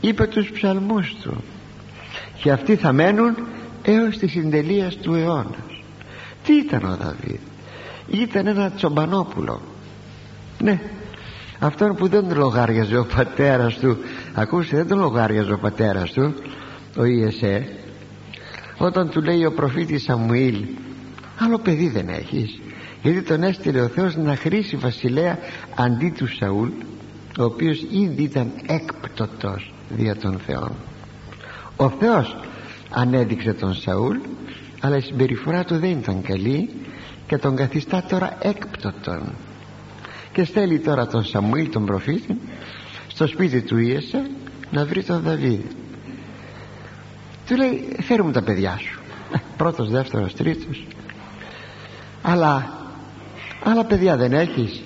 [0.00, 1.42] είπε τους ψαλμούς του
[2.42, 3.36] και αυτοί θα μένουν
[3.82, 5.72] έως τη συντελείας του αιώνας
[6.44, 7.40] τι ήταν ο Δαβίδ;
[8.06, 9.60] Ήταν ένα τσομπανόπουλο.
[10.58, 10.80] Ναι.
[11.58, 13.96] Αυτόν που δεν τον λογάριαζε ο πατέρας του.
[14.34, 16.34] Ακούστε δεν τον λογάριαζε ο πατέρας του
[16.96, 17.68] ο Ιεσέ
[18.78, 20.64] όταν του λέει ο προφήτης Σαμουήλ
[21.38, 22.60] άλλο παιδί δεν έχεις
[23.02, 25.38] γιατί τον έστειλε ο Θεός να χρήσει βασιλέα
[25.74, 26.68] αντί του Σαούλ
[27.38, 30.72] ο οποίος ήδη ήταν έκπτωτος δια των Θεών.
[31.76, 32.36] Ο Θεός
[32.90, 34.16] ανέδειξε τον Σαούλ
[34.84, 36.70] αλλά η συμπεριφορά του δεν ήταν καλή
[37.26, 39.22] και τον καθιστά τώρα έκπτωτον.
[40.32, 42.38] Και στέλνει τώρα τον Σαμουήλ τον προφήτη
[43.06, 44.30] στο σπίτι του Ιεσέ
[44.70, 45.60] να βρει τον Δαβίδ
[47.46, 49.00] του λέει φέρου μου τα παιδιά σου
[49.32, 50.86] ε, πρώτος, δεύτερος, τρίτος.
[52.22, 52.72] Αλλά
[53.64, 54.82] άλλα παιδιά δεν έχεις;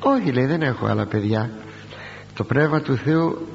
[0.00, 1.50] Όχι λέει δεν έχω άλλα παιδιά
[2.34, 3.48] το Πνεύμα του Θεού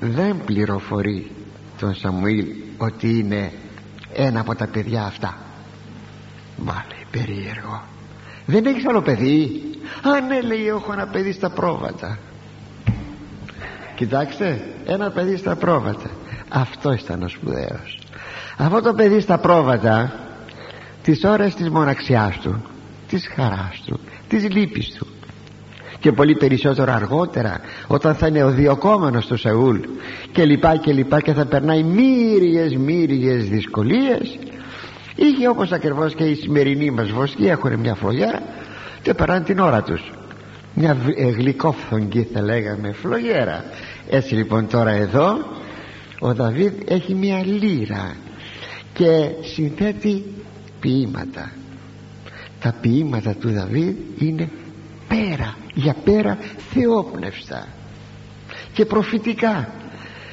[0.00, 1.30] δεν πληροφορεί
[1.78, 2.46] τον Σαμουήλ
[2.78, 3.52] ότι είναι
[4.14, 5.36] ένα από τα παιδιά αυτά.
[6.56, 7.82] Βάλε περίεργο.
[8.46, 9.62] Δεν έχεις άλλο παιδί;
[10.02, 12.18] Α ναι λέει έχω ένα παιδί στα πρόβατα.
[13.94, 16.10] Κοιτάξτε Ένα παιδί στα πρόβατα.
[16.48, 17.98] Αυτό ήταν ο σπουδαίος.
[18.56, 20.12] Αυτό το παιδί στα πρόβατα
[21.02, 22.62] Τις ώρες της μοναξιάς του
[23.08, 25.06] Της χαράς του Της λύπης του
[26.02, 29.78] και πολύ περισσότερο αργότερα όταν θα είναι ο διοκόμενος του Σαούλ
[30.32, 34.38] και λοιπά και λοιπά και θα περνάει μύριες μύριες δυσκολίες.
[35.16, 38.42] Είχε όπως ακριβώς και οι σημερινοί μας βοσκοί έχουν μια φλογέρα
[39.02, 40.12] και περνάνε την ώρα τους.
[40.74, 43.64] Μια ε, γλυκόφθογγη θα λέγαμε φλογέρα.
[44.10, 45.38] Έτσι λοιπόν τώρα εδώ
[46.18, 48.16] ο Δαβίδ έχει μια λύρα
[48.92, 50.24] και συνθέτει
[50.80, 51.50] ποίηματα.
[52.60, 54.48] Τα ποίηματα του Δαβίδ είναι
[55.12, 56.38] πέρα για πέρα
[56.72, 57.66] θεόπνευστα
[58.72, 59.68] και προφητικά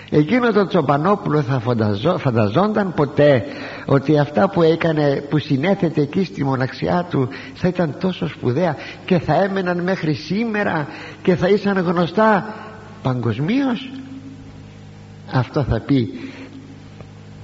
[0.10, 3.44] εκείνο το Τσοπανόπουλο θα φανταζό, φανταζόνταν ποτέ
[3.86, 9.20] ότι αυτά που έκανε που συνέθετε εκεί στη μοναξιά του θα ήταν τόσο σπουδαία και
[9.20, 10.88] θα έμεναν μέχρι σήμερα
[11.22, 12.56] και θα ήσαν γνωστά
[13.02, 13.92] παγκοσμίως;
[15.32, 16.14] αυτό θα πει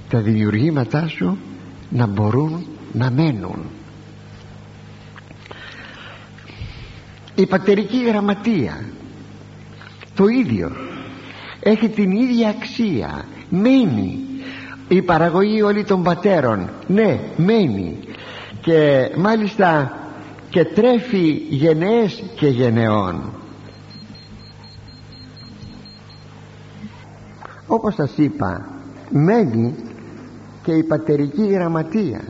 [0.08, 1.38] τα δημιουργήματά σου
[1.90, 3.64] να μπορούν να μένουν
[7.36, 8.84] η πατερική γραμματεία
[10.14, 10.70] το ίδιο
[11.60, 13.24] έχει την ίδια αξία.
[13.50, 14.18] Μένει
[14.88, 16.70] η παραγωγή όλη των πατέρων.
[16.86, 17.98] Ναι μένει.
[18.60, 19.98] Και μάλιστα
[20.50, 23.22] και τρέφει γενναίες και γενεών
[27.66, 28.68] όπως σας είπα
[29.10, 29.74] μένει
[30.62, 32.20] και η πατερική γραμματεία.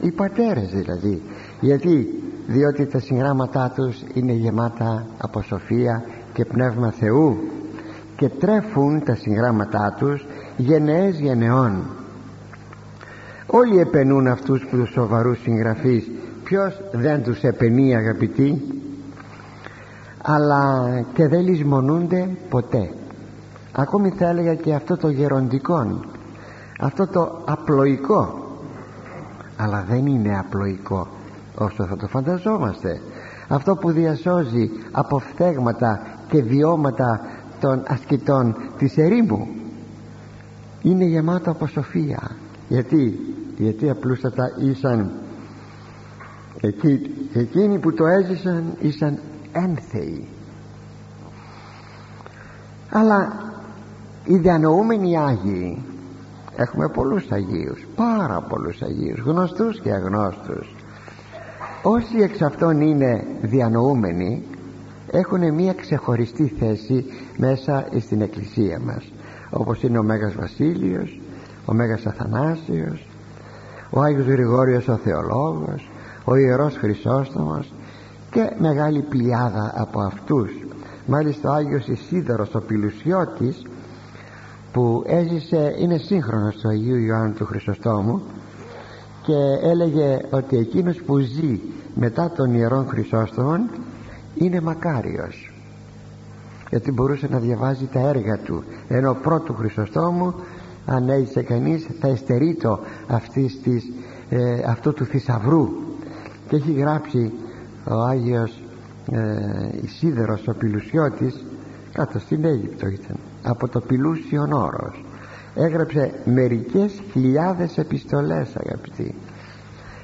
[0.00, 1.22] Οι πατέρες δηλαδή.
[1.60, 7.36] Γιατί διότι τα συγγράμματά τους είναι γεμάτα από σοφία και πνεύμα Θεού
[8.16, 11.82] και τρέφουν τα συγγράμματά τους γενναίες γενεών
[13.46, 16.10] όλοι επενούν αυτούς που τους σοβαρούς συγγραφείς.
[16.44, 18.62] Ποιος δεν τους επενεί αγαπητοί;
[20.22, 22.90] Αλλά και δεν λησμονούνται ποτέ.
[23.72, 26.00] Ακόμη θα έλεγα και αυτό το γεροντικό
[26.80, 28.44] αυτό το απλοϊκό.
[29.56, 31.06] Αλλά δεν είναι απλοϊκό
[31.64, 33.00] όσο θα το φανταζόμαστε.
[33.48, 37.20] Αυτό που διασώζει από φθέγματα και βιώματα
[37.60, 39.48] των ασκητών της ερήμου.
[40.82, 42.36] Είναι γεμάτο από σοφία.
[42.68, 43.18] Γιατί,
[43.56, 45.10] γιατί απλούστατα ήσαν
[46.60, 47.00] εκεί,
[47.32, 49.18] εκείνοι που το έζησαν ήσαν
[49.52, 50.28] ένθεοι.
[52.90, 53.32] Αλλά
[54.24, 55.82] οι διανοούμενοι Άγιοι
[56.56, 60.74] έχουμε πολλούς Αγίους πάρα πολλούς Αγίους γνωστούς και αγνώστους
[61.82, 64.42] όσοι εξ αυτών είναι διανοούμενοι
[65.10, 67.04] έχουν μια ξεχωριστή θέση
[67.36, 69.12] μέσα στην εκκλησία μας.
[69.50, 71.20] Όπως είναι ο Μέγας Βασίλειος
[71.64, 73.08] ο Μέγας Αθανάσιος
[73.90, 75.90] ο Άγιος Γρηγόριος ο Θεολόγος
[76.24, 77.72] ο Ιερός Χρυσόστομος
[78.30, 80.50] και μεγάλη πλειάδα από αυτούς.
[81.06, 83.66] Μάλιστα ο Άγιος Ισίδωρος ο Πιλουσιώτης
[84.72, 88.22] που έζησε είναι σύγχρονος του Αγίου Ιωάννου του Χρυσοστόμου
[89.30, 91.60] και έλεγε ότι εκείνος που ζει
[91.94, 93.70] μετά τον Ιερόν Χρυσόστομον
[94.34, 95.52] είναι μακάριος
[96.70, 100.34] γιατί μπορούσε να διαβάζει τα έργα του ενώ πρώτου Χρυσοστόμου
[100.86, 103.90] αν έζησε κανείς θα εστερείτο αυτής της,
[104.30, 105.68] ε, αυτού του θησαυρού.
[106.48, 107.32] Και έχει γράψει
[107.84, 108.62] ο Άγιος
[109.12, 109.20] ε,
[109.82, 111.44] Ισίδερος ο Πιλουσιώτης
[111.92, 115.04] κάτω στην Αίγυπτο ήταν από το Πιλούσιον Όρος
[115.62, 119.14] έγραψε μερικές χιλιάδες επιστολές αγαπητοί.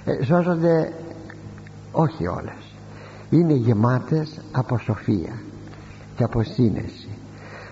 [0.04, 0.92] Ε, σώζονται
[1.92, 2.74] όχι όλες.
[3.30, 5.32] Είναι γεμάτες από σοφία
[6.16, 7.08] και από σύνεση.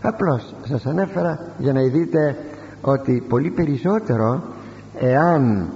[0.03, 2.37] Απλώς σας ανέφερα για να δείτε
[2.81, 4.42] ότι πολύ περισσότερο
[4.99, 5.68] εάν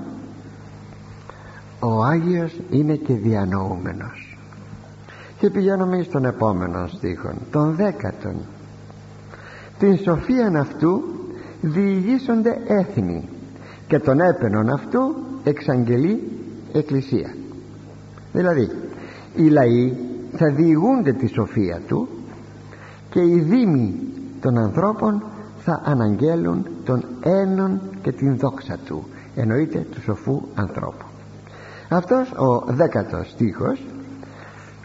[1.81, 4.39] ο Άγιος είναι και διανοούμενος.
[5.39, 8.37] Και πηγαίνουμε στον επόμενο στίχο τον δέκατον.
[9.79, 11.18] Την σοφίαν αυτού
[11.61, 13.29] διηγήσονται έθνη
[13.89, 16.33] και τον έπαινον αυτού εξαγγελεί
[16.73, 17.35] εκκλησία.
[18.33, 18.71] Δηλαδή
[19.35, 19.97] οι λαοί
[20.33, 22.09] θα διηγούνται τη σοφία του
[23.11, 23.95] και οι δήμοι
[24.41, 25.23] των ανθρώπων
[25.65, 31.05] θα αναγγέλουν τον έναν και την δόξα του εννοείται του σοφού ανθρώπου.
[31.89, 33.85] Αυτός ο δέκατος στίχος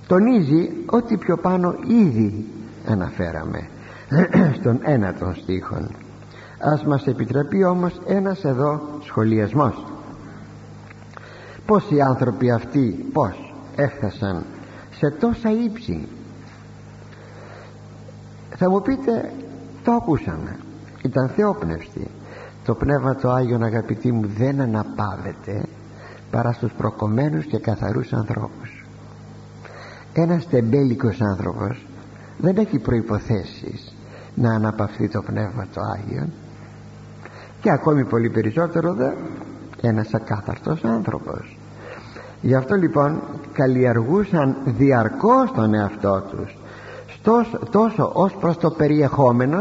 [0.08, 2.46] τονίζει ότι πιο πάνω ήδη
[2.88, 3.68] αναφέραμε
[4.60, 5.90] στον ένατον στίχον
[6.64, 9.86] ας μας επιτραπεί όμως ένας εδώ σχολιασμός.
[11.66, 14.46] Πως οι άνθρωποι αυτοί πως έφτασαν
[14.92, 16.08] σε τόσα ύψη;
[18.56, 19.32] Θα μου πείτε
[19.84, 20.60] το ακούσαμε.
[21.02, 22.08] Ήταν θεόπνευστη.
[22.66, 25.64] Το Πνεύμα το Άγιον αγαπητοί μου δεν αναπαύεται
[26.32, 28.86] παρά στους προκομμένους και καθαρούς ανθρώπους.
[30.14, 31.86] Ένας τεμπέλικος άνθρωπος
[32.38, 33.96] δεν έχει προϋποθέσεις
[34.36, 36.32] να αναπαυθεί το Πνεύμα το Άγιον
[37.64, 39.12] και ακόμη πολύ περισσότερο δε
[39.82, 41.58] ένας ακάθαρτος άνθρωπος.
[42.42, 43.22] Γι' αυτό λοιπόν
[43.54, 46.58] καλλιεργούσαν διαρκώς τον εαυτό τους
[47.22, 49.58] τόσο, τόσο ως προς το περιεχόμενο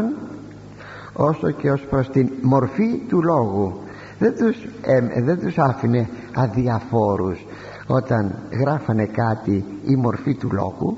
[1.13, 3.79] όσο και ως προς την μορφή του λόγου.
[4.19, 7.45] Δεν τους, ε, δεν τους άφηνε αδιαφόρους
[7.87, 10.97] όταν γράφανε κάτι η μορφή του λόγου.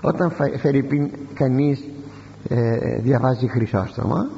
[0.00, 1.84] Όταν φερειπίν κανείς
[2.48, 4.28] ε, διαβάζει Χρυσόστομα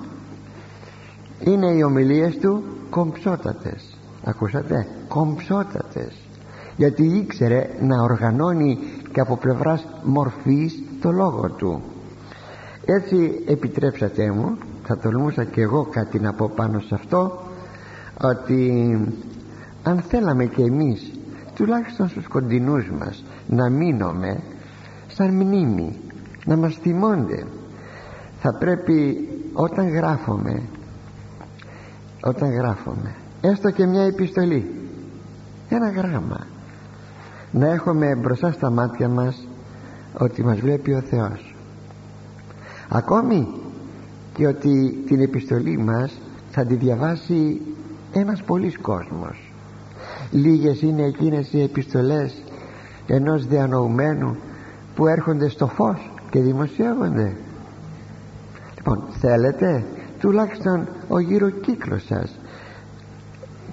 [1.45, 3.99] είναι οι ομιλίες του κομψότατες.
[4.25, 6.15] Ακούσατε; Κομψότατες.
[6.77, 8.79] Γιατί ήξερε να οργανώνει
[9.13, 11.83] και από πλευράς μορφής το λόγο του.
[12.85, 17.39] Έτσι επιτρέψατε μου θα τολμούσα και εγώ κάτι να πω πάνω σε αυτό
[18.21, 18.99] ότι
[19.83, 21.13] αν θέλαμε και εμείς
[21.55, 24.41] τουλάχιστον στους κοντινούς μας να μείνουμε
[25.07, 25.97] σαν μνήμη
[26.45, 27.47] να μας θυμώνται
[28.41, 30.63] θα πρέπει όταν γράφουμε
[32.23, 34.71] όταν γράφουμε έστω και μια επιστολή
[35.69, 36.47] ένα γράμμα
[37.53, 39.47] να έχουμε μπροστά στα μάτια μας
[40.19, 41.55] ότι μας βλέπει ο Θεός.
[42.89, 43.49] Ακόμη
[44.35, 47.61] και ότι την επιστολή μας θα τη διαβάσει
[48.13, 49.53] ένας πολλής κόσμος.
[50.31, 52.43] Λίγες είναι εκείνες οι επιστολές
[53.07, 54.37] ενός διανοουμένου
[54.95, 57.37] που έρχονται στο φως και δημοσιεύονται.
[58.77, 59.85] Λοιπόν θέλετε
[60.23, 62.39] τουλάχιστον ο γύρω κύκλος σας.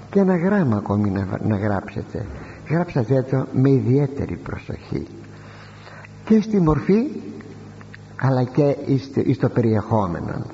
[0.10, 2.26] Και ένα γράμμα ακόμη να, να γράψετε.
[2.70, 5.08] Γράψατε το με ιδιαίτερη προσοχή.
[6.26, 7.08] Και στη μορφή
[8.16, 8.76] αλλά και
[9.34, 10.46] στο περιεχόμενο.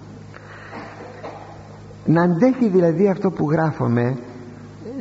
[2.06, 4.18] Να αντέχει δηλαδή αυτό που γράφουμε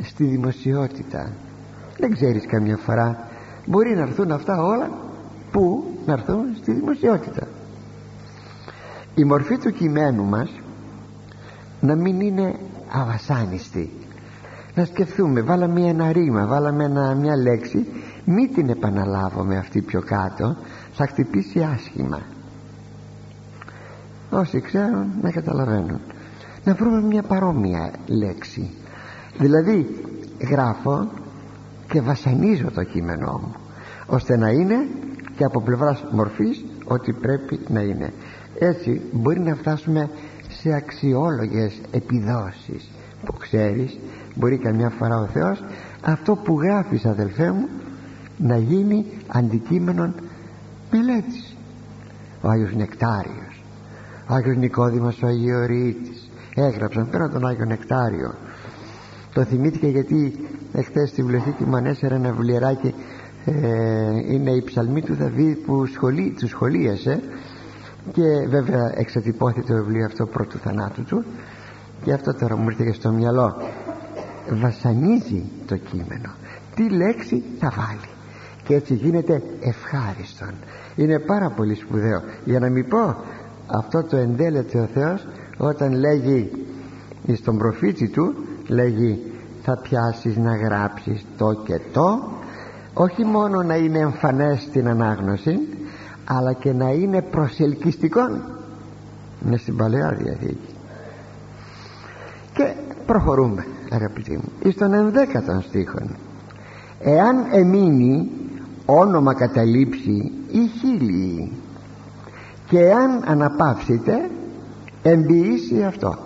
[0.01, 1.31] στη δημοσιότητα.
[1.97, 3.27] Δεν ξέρεις καμιά φορά.
[3.65, 4.89] Μπορεί να έρθουν αυτά όλα
[5.51, 7.47] που να έρθουν στη δημοσιότητα.
[9.15, 10.49] Η μορφή του κειμένου μας
[11.85, 12.55] να μην είναι
[12.91, 13.89] αβασάνιστη
[14.75, 17.87] να σκεφτούμε βάλαμε ένα ρήμα βάλαμε ένα, μια λέξη.
[18.25, 20.55] Μην την επαναλάβουμε αυτή πιο κάτω.
[20.93, 22.21] Θα χτυπήσει άσχημα.
[24.29, 25.99] Όσοι ξέρουν να καταλαβαίνουν.
[26.63, 28.69] Να βρούμε μια παρόμοια λέξη.
[29.37, 30.03] Δηλαδή
[30.49, 31.07] γράφω
[31.87, 33.55] και βασανίζω το κείμενό μου
[34.05, 34.87] ώστε να είναι
[35.37, 38.13] και από πλευράς μορφής ότι πρέπει να είναι.
[38.59, 40.09] Έτσι μπορεί να φτάσουμε
[40.65, 42.89] σε αξιόλογες επιδόσεις
[43.25, 43.97] που ξέρεις.
[44.35, 45.63] Μπορεί καμιά φορά ο Θεός
[46.01, 47.67] αυτό που γράφεις αδελφέ μου
[48.37, 50.13] να γίνει αντικείμενο
[50.91, 51.55] μελέτης.
[52.41, 53.63] Ο Άγιος Νεκτάριος
[54.29, 58.33] ο Άγιος Νικόδημος ο Αγιορείτης έγραψαν πέρα τον Άγιο Νεκτάριο.
[59.33, 60.33] Το θυμήθηκε γιατί
[60.73, 62.93] εχθές στη βιβλιοθήκη μου ανέσερα ένα βιβλιαράκι
[63.45, 67.19] ε, είναι η ψαλμή του Δαβίδ που σχολεί, του σχολίασε
[68.11, 71.23] και βέβαια εξατυπώθη το βιβλίο αυτό πρώτου θανάτου του
[72.03, 73.55] και αυτό τώρα μου ήρθε και στο μυαλό.
[74.49, 76.33] Βασανίζει το κείμενο.
[76.75, 78.09] Τι λέξη θα βάλει;
[78.63, 80.53] Και έτσι γίνεται ευχάριστον.
[80.95, 82.21] Είναι πάρα πολύ σπουδαίο.
[82.45, 83.15] Για να μην πω
[83.67, 85.27] αυτό το εντέλεται ο Θεός
[85.57, 86.51] όταν λέγει
[87.33, 88.35] στον προφήτη του
[88.67, 89.31] λέγει
[89.63, 92.19] θα πιάσεις να γράψεις το και το
[92.93, 95.59] όχι μόνο να είναι εμφανές στην ανάγνωση
[96.25, 98.21] αλλά και να είναι προσελκυστικό
[99.45, 100.75] είναι στην Παλαιά Διαθήκη.
[102.53, 102.73] Και
[103.05, 106.15] προχωρούμε αγαπητοί μου εις τον ενδέκατον στίχον.
[106.99, 108.31] Εάν εμείνει
[108.85, 111.51] όνομα καταλήψει ή χίλιοι
[112.67, 114.29] και εάν αναπαύσετε
[115.03, 116.17] εμποιήσει αυτό.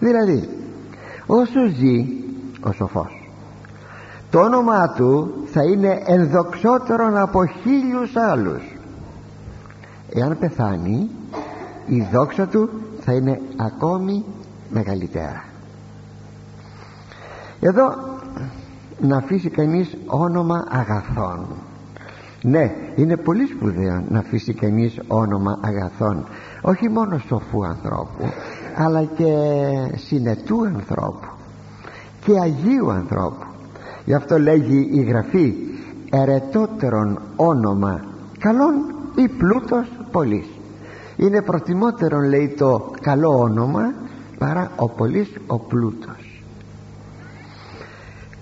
[0.00, 0.48] Δηλαδή
[1.26, 2.06] όσο ζει
[2.60, 3.22] ο σοφός
[4.32, 8.62] το όνομά του θα είναι ενδοξότερον από χίλιους άλλους
[10.14, 11.10] εάν πεθάνει
[11.86, 12.68] η δόξα του
[13.00, 14.24] θα είναι ακόμη
[14.70, 15.44] μεγαλύτερα.
[17.60, 17.94] Εδώ
[19.00, 21.46] να αφήσει κανείς όνομα αγαθών.
[22.42, 26.26] Ναι είναι πολύ σπουδαίο να αφήσει κανείς όνομα αγαθών
[26.62, 28.24] όχι μόνο σοφού ανθρώπου
[28.76, 29.34] αλλά και
[29.96, 31.26] συνετού ανθρώπου
[32.24, 33.46] και αγίου ανθρώπου.
[34.04, 35.54] Γι' αυτό λέγει η Γραφή
[36.10, 38.04] ερετότερον όνομα
[38.38, 40.46] καλών ή πλούτος πολλής
[41.16, 43.94] είναι προτιμότερον λέει το καλό όνομα
[44.38, 46.44] παρά ο πολλής ο πλούτος.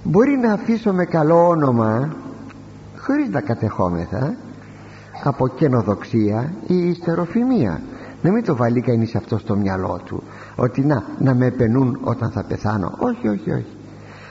[0.03, 2.17] Μπορεί να αφήσω με καλό όνομα
[2.99, 4.35] χωρίς να κατεχόμεθα
[5.25, 7.81] από καινοδοξία ή ιστεροφημία.
[8.23, 10.23] Να μην το βάλει κανείς αυτό στο μυαλό του
[10.57, 12.93] ότι να, να με επενούν όταν θα πεθάνω.
[12.99, 13.77] Όχι όχι όχι.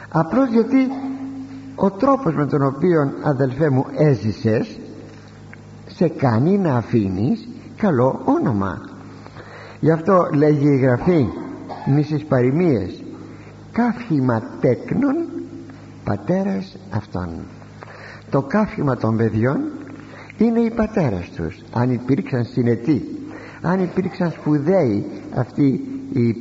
[0.09, 0.87] Απλώς γιατί
[1.75, 4.79] ο τρόπος με τον οποίο αδελφέ μου έζησες
[5.99, 7.47] σε κάνει να αφήνεις
[7.77, 8.81] καλό όνομα.
[9.79, 11.27] Γι' αυτό λέγει η Γραφή
[11.85, 13.03] μισές παροιμίες
[13.71, 15.15] κάφημα τέκνων
[16.03, 17.29] πατέρας αυτών.
[18.29, 19.59] Το κάφημα των παιδιών
[20.37, 23.03] είναι οι πατέρες τους αν υπήρξαν συνετοί
[23.61, 26.35] αν υπήρξαν σπουδαίοι αυτοί οι,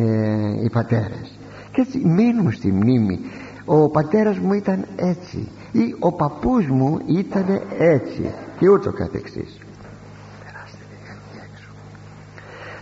[0.00, 1.38] ε, οι πατέρες.
[1.72, 3.18] Και έτσι μένουν στη μνήμη.
[3.64, 8.30] Ο πατέρας μου ήταν έτσι ή ο παππούς μου ήταν έτσι
[8.60, 9.58] και ούτω καθεξής.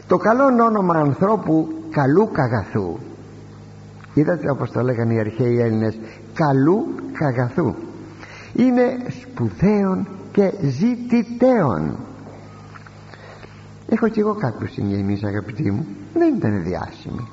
[0.06, 2.98] Το καλό όνομα ανθρώπου καλού καγαθού.
[4.14, 5.98] Είδατε όπως το λέγανε οι αρχαίοι Έλληνες
[6.34, 7.74] καλού καγαθού.
[8.54, 11.96] Είναι σπουδαίων και ζητητέων.
[13.88, 15.86] Έχω κι εγώ κάποιους συγγενείς αγαπητοί μου.
[16.14, 17.28] Δεν ήταν διάσημοι.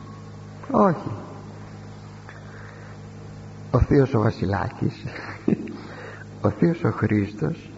[0.71, 1.11] Όχι.
[3.71, 5.03] Ο Θείος ο Βασιλάκης
[6.45, 7.69] ο Θείος ο Χρήστος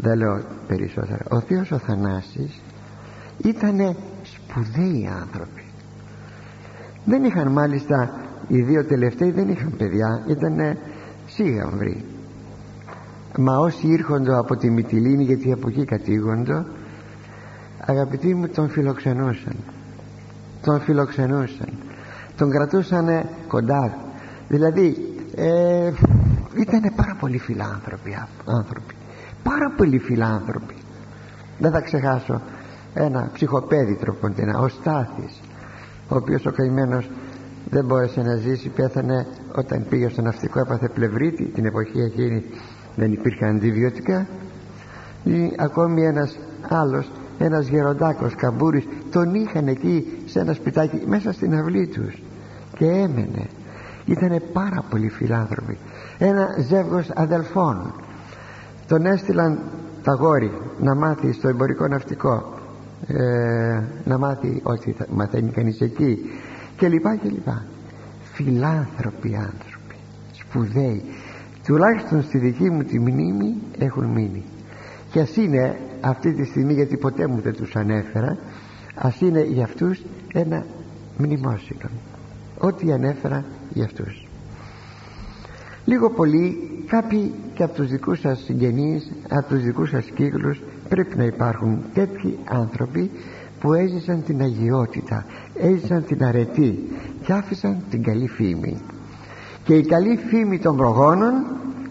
[0.00, 1.24] δεν λέω περισσότερα.
[1.30, 2.60] Ο Θείος ο Θανάσης
[3.44, 5.64] ήταν σπουδαίοι άνθρωποι.
[7.04, 8.10] Δεν είχαν μάλιστα
[8.48, 10.78] οι δύο τελευταίοι δεν είχαν παιδιά ήταν
[11.26, 12.04] σίγαμβροι
[13.38, 16.64] μα όσοι ήρχονται από τη Μυτιλίνη γιατί από εκεί κατήγονται
[17.86, 19.56] αγαπητοί μου τον φιλοξενούσαν.
[20.62, 21.68] Τον φιλοξενούσαν.
[22.36, 23.98] Τον κρατούσαν κοντά.
[24.48, 24.96] Δηλαδή
[25.36, 25.92] ε,
[26.56, 28.94] ήταν πάρα πολύ φιλάνθρωποι άνθρωποι
[29.42, 30.74] πάρα πολύ φιλάνθρωποι.
[31.58, 32.40] Δεν θα ξεχάσω
[32.94, 35.40] ένα ψυχοπαίδι τροποντινά ο Στάθης
[36.08, 37.10] ο οποίος ο καημένος
[37.70, 42.44] δεν μπόρεσε να ζήσει πέθανε όταν πήγε στο ναυτικό έπαθε πλευρίτη την εποχή εκείνη
[42.96, 44.26] δεν υπήρχαν αντιβιωτικά.
[45.24, 46.38] Ή ακόμη ένας
[46.68, 52.22] άλλος ένας γεροντάκος καμπούρης τον είχαν εκεί σε ένα σπιτάκι μέσα στην αυλή τους
[52.76, 53.46] και έμενε.
[54.04, 55.78] Ήταν πάρα πολύ φιλάνθρωποι.
[56.18, 57.94] Ένα ζεύγος αδελφών
[58.90, 59.58] τον έστειλαν
[60.02, 62.58] τα γόρι να μάθει στο εμπορικό ναυτικό
[63.06, 66.18] ε, να μάθει ό,τι μαθαίνει κανείς εκεί
[66.76, 67.64] και λοιπά και λοιπά.
[68.32, 69.94] Φιλάνθρωποι άνθρωποι
[70.32, 71.02] σπουδαίοι.
[71.66, 74.44] Τουλάχιστον στη δική μου τη μνήμη έχουν μείνει.
[75.10, 78.38] Και ας είναι αυτή τη στιγμή γιατί ποτέ μου δεν τους ανέφερα
[78.94, 80.64] ας είναι για αυτούς ένα
[81.16, 81.90] μνημόσυνο.
[82.58, 84.29] Ό,τι ανέφερα για αυτούς
[85.84, 91.16] λίγο πολύ κάποιοι και από τους δικούς σας συγγενείς από τους δικούς σας κύκλους πρέπει
[91.16, 93.10] να υπάρχουν τέτοιοι άνθρωποι
[93.60, 95.24] που έζησαν την αγιότητα
[95.54, 96.88] έζησαν την αρετή
[97.22, 98.80] και άφησαν την καλή φήμη.
[99.64, 101.32] Και η καλή φήμη των προγόνων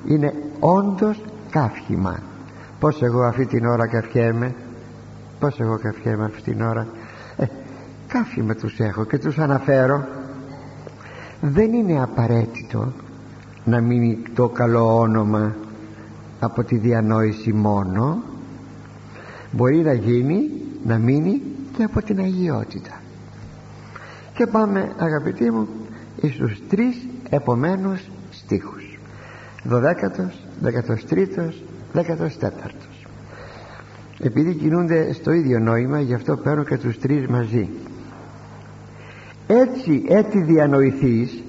[0.07, 2.19] είναι όντως καύχημα.
[2.79, 4.55] Πως εγώ αυτή την ώρα καυχέμαι
[5.39, 6.87] πως εγώ καυχέμαι αυτή την ώρα.
[7.37, 7.45] Ε,
[8.07, 10.07] καύχημα τους έχω και τους αναφέρω.
[11.41, 12.91] Δεν είναι απαραίτητο
[13.69, 15.55] να μείνει το καλό όνομα
[16.39, 18.23] από τη διανόηση μόνο
[19.51, 20.49] μπορεί να γίνει
[20.85, 21.41] να μείνει
[21.77, 23.01] και από την αγιότητα.
[24.33, 25.67] Και πάμε αγαπητοί μου
[26.17, 28.01] στους τρεις επομένους
[28.31, 28.99] στίχους.
[29.63, 31.63] Δωδέκατος, δεκατοστρίτος,
[31.93, 33.05] δεκατοστέταρτος.
[34.19, 37.69] Επειδή κινούνται στο ίδιο νόημα γι' αυτό παίρνω και τους τρεις μαζί.
[39.47, 41.43] Έτσι έτσι διανοηθείς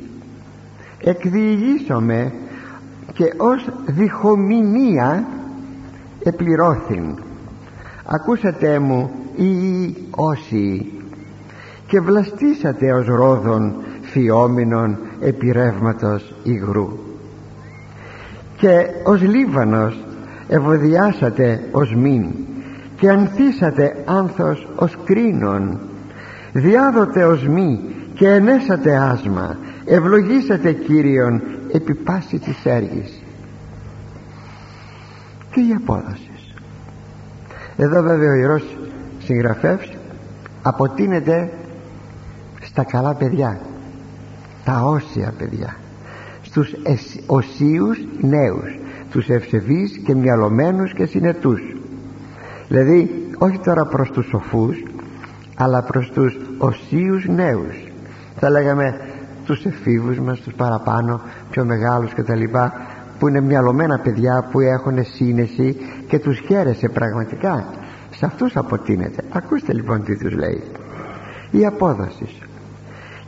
[1.04, 2.32] εκδιηγήσομαι
[3.12, 5.26] και ως διχομηνία
[6.24, 7.18] επληρώθην.
[8.04, 10.92] Ακούσατε μου ή όσοι
[11.86, 16.88] και βλαστήσατε ως ρόδων φιόμινων επιρεύματος υγρού.
[18.56, 20.04] Και ως Λίβανος
[20.48, 22.26] ευωδιάσατε ως μην
[22.96, 25.78] και ανθίσατε άνθος ως κρίνον.
[26.52, 27.80] Διάδοτε ως μη
[28.14, 29.56] και ενέσατε άσμα
[29.90, 33.22] ευλογήσατε Κύριον επί πάση της έργης
[35.50, 36.30] και η απόδοση.
[37.76, 38.76] Εδώ βέβαια ο Ιερός
[39.22, 39.92] συγγραφεύς
[40.62, 41.52] αποτείνεται
[42.60, 43.60] στα καλά παιδιά
[44.64, 45.76] τα όσια παιδιά
[46.42, 46.72] στους
[47.26, 48.78] οσίους νέους
[49.10, 51.60] τους ευσεβείς και μυαλωμένους και συνετούς.
[52.68, 54.82] Δηλαδή όχι τώρα προς τους σοφούς
[55.56, 57.76] αλλά προς τους οσίους νέους.
[58.36, 59.09] Θα λέγαμε
[59.50, 61.20] τους εφήβους μας τους παραπάνω
[61.50, 62.72] πιο μεγάλους και τα λοιπά
[63.18, 65.76] που είναι μυαλωμένα παιδιά που έχουν σύνεση
[66.08, 67.64] και τους χαίρεσε πραγματικά.
[68.10, 69.22] Σε αυτούς αποτείνεται.
[69.32, 70.62] Ακούστε λοιπόν τι τους λέει.
[71.50, 72.28] Η απόδοση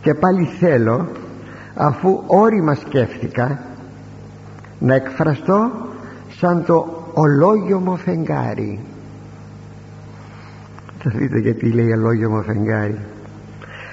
[0.00, 1.08] και πάλι θέλω
[1.74, 3.58] αφού όρημα σκέφτηκα
[4.78, 5.70] να εκφραστώ
[6.28, 8.80] σαν το ολόγιομο φεγγάρι.
[10.98, 12.98] Θα δείτε γιατί λέει ολόγιομο φεγγάρι.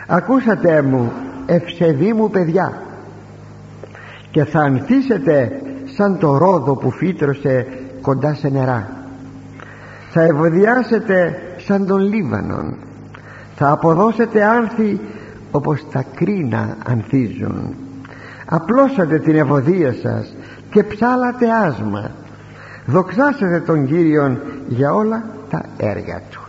[0.07, 1.11] Ακούσατε μου
[1.49, 2.81] ευσεβή μου παιδιά.
[4.31, 5.61] Και θα ανθίσετε
[5.95, 7.67] σαν το ρόδο που φύτρωσε
[8.01, 8.89] κοντά σε νερά.
[10.09, 12.77] Θα ευωδιάσετε σαν τον Λίβανον.
[13.55, 14.99] Θα αποδώσετε άνθη
[15.51, 17.75] όπως τα κρίνα ανθίζουν.
[18.45, 20.33] Απλώσατε την ευωδία σας
[20.71, 22.11] και ψάλατε άσμα.
[22.85, 26.41] Δοξάσατε τον Κύριον για όλα τα έργα Του.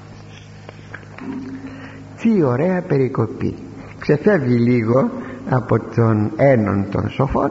[2.20, 3.54] Τι ωραία περικοπή
[4.16, 5.10] ξεφεύγει λίγο
[5.50, 7.50] από τον έναν των σοφών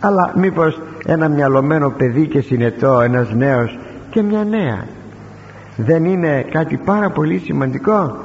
[0.00, 3.78] αλλά μήπως ένα μυαλωμένο παιδί και συνετό ένας νέος
[4.10, 4.84] και μια νέα.
[5.76, 8.16] Δεν είναι κάτι πάρα πολύ σημαντικό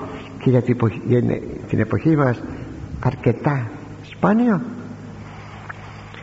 [0.43, 0.49] και
[1.05, 1.21] για
[1.67, 2.41] την εποχή μας
[3.05, 3.69] αρκετά
[4.01, 4.61] σπάνιο.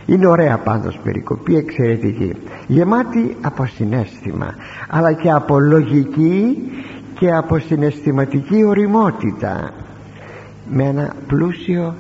[0.07, 2.35] Είναι ωραία πάντως περικοπή εξαιρετική.
[2.67, 4.55] Γεμάτη από συνέστημα
[4.89, 6.59] αλλά και από λογική
[7.19, 9.73] και από συναισθηματική οριμότητα
[10.71, 11.95] με ένα πλούσιο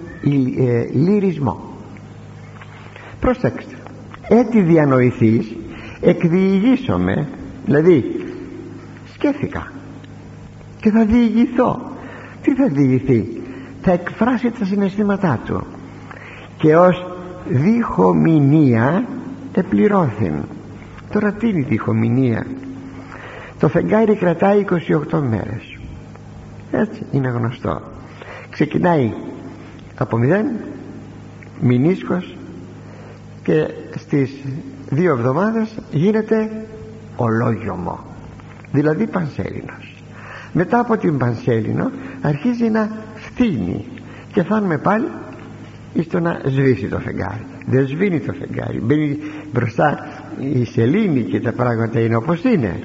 [0.58, 1.60] ε, λυρισμό.
[3.20, 3.74] Προσέξτε
[4.28, 5.56] έτσι διανοηθείς
[6.00, 7.28] εκδιηγήσομαι
[7.64, 8.04] δηλαδή
[9.14, 9.72] σκέφτηκα
[10.80, 11.80] και θα διηγηθώ.
[12.42, 13.42] Τι θα διηγηθεί;
[13.82, 15.66] Θα εκφράσει τα συναισθήματά του.
[16.56, 17.06] Και ως
[17.48, 19.04] διχομηνία
[19.52, 20.32] επληρώθην.
[21.12, 22.46] Τώρα τι είναι η διχομηνία;
[23.58, 24.64] Το φεγγάρι κρατάει
[25.10, 25.78] 28 μέρες.
[26.70, 27.80] Έτσι είναι γνωστό
[28.58, 29.12] ξεκινάει
[29.94, 30.46] από μηδέν
[31.60, 32.36] μηνίσκος
[33.42, 34.30] και στις
[34.88, 36.66] δύο εβδομάδες γίνεται
[37.16, 37.98] ολόγιομο
[38.72, 39.94] δηλαδή πανσέλινος.
[40.52, 41.90] Μετά από την πανσέλινο
[42.22, 43.84] αρχίζει να φθήνει
[44.32, 45.08] και φτάνουμε πάλι
[46.00, 47.46] στο να σβήσει το φεγγάρι.
[47.66, 49.18] Δεν σβήνει το φεγγάρι μπαίνει
[49.52, 49.98] μπροστά
[50.40, 52.80] η σελήνη και τα πράγματα είναι όπως είναι.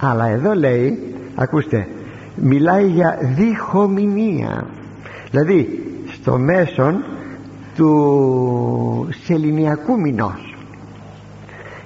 [0.00, 0.98] Αλλά εδώ λέει
[1.34, 1.88] ακούστε
[2.36, 4.66] μιλάει για διχομηνία
[5.30, 7.04] δηλαδή στο μέσον
[7.76, 10.56] του σεληνιακού μηνός.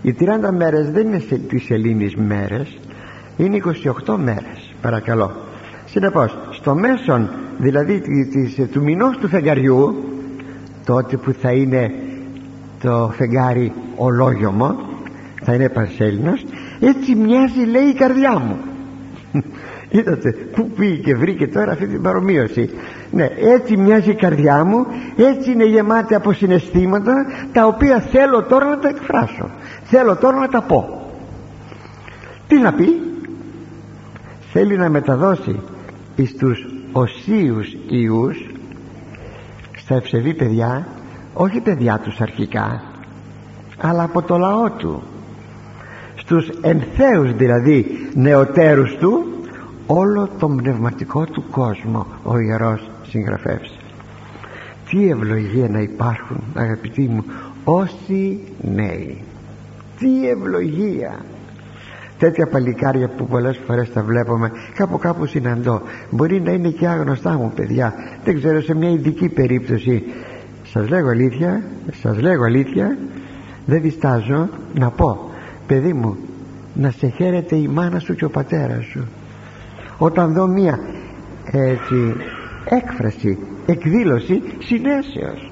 [0.03, 0.25] Οι 30
[0.57, 2.79] μέρες δεν είναι σε, τις σελήνης μέρες
[3.37, 3.61] είναι
[4.07, 5.31] 28 μέρες παρακαλώ.
[5.85, 10.05] Συνεπώς στο μέσον δηλαδή της, του μηνός του φεγγαριού
[10.85, 11.93] τότε που θα είναι
[12.83, 14.77] το φεγγάρι ολόγιομο
[15.43, 16.45] θα είναι πανσέλινος
[16.81, 18.57] έτσι μοιάζει λέει η καρδιά μου.
[19.91, 22.71] Είδατε που πήγε και βρήκε τώρα αυτή την παρομοίωση
[23.13, 24.87] ναι έτσι μοιάζει η καρδιά μου
[25.17, 27.15] έτσι είναι γεμάτη από συναισθήματα
[27.53, 29.51] τα οποία θέλω τώρα να τα εκφράσω.
[29.85, 31.03] Θέλω τώρα να τα πω.
[32.47, 33.13] Τι να πει;
[34.53, 35.61] Θέλει να μεταδώσει
[36.17, 38.51] εις τους οσίους ιούς
[39.77, 40.87] στα ευσεβή παιδιά
[41.35, 42.83] όχι παιδιά τους αρχικά
[43.79, 45.03] αλλά από το λαό του.
[46.15, 49.25] Στους ενθέους δηλαδή νεοτέρους του
[49.87, 53.79] όλο τον πνευματικό του κόσμο ο Ιερός συγγραφεύς
[54.93, 57.25] τι ευλογία να υπάρχουν αγαπητοί μου
[57.65, 59.19] όσοι νέοι.
[59.99, 61.19] Τι ευλογία.
[62.19, 65.83] Τέτοια παλικάρια που πολλές φορές τα βλέπουμε κάπου κάπου συναντώ.
[66.11, 67.95] Μπορεί να είναι και άγνωστά μου παιδιά.
[68.25, 70.03] Δεν ξέρω σε μια ειδική περίπτωση.
[70.65, 71.63] Σας λέγω αλήθεια
[72.01, 72.99] σας λέγω αλήθεια
[73.67, 75.31] δεν διστάζω να πω.
[75.67, 76.17] Παιδί μου
[76.75, 79.09] να σε χαίρεται η μάνα σου και ο πατέρας σου.
[79.99, 80.79] Όταν δω μια
[81.53, 82.15] έτσι
[82.65, 85.51] έκφραση εκδήλωση συνέσεως.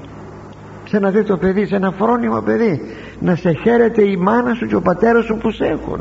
[0.84, 2.80] Σε ένα τέτοιο παιδί σε ένα φρόνιμο παιδί
[3.20, 6.00] να σε χαίρεται η μάνα σου και ο πατέρας σου που σε έχουν.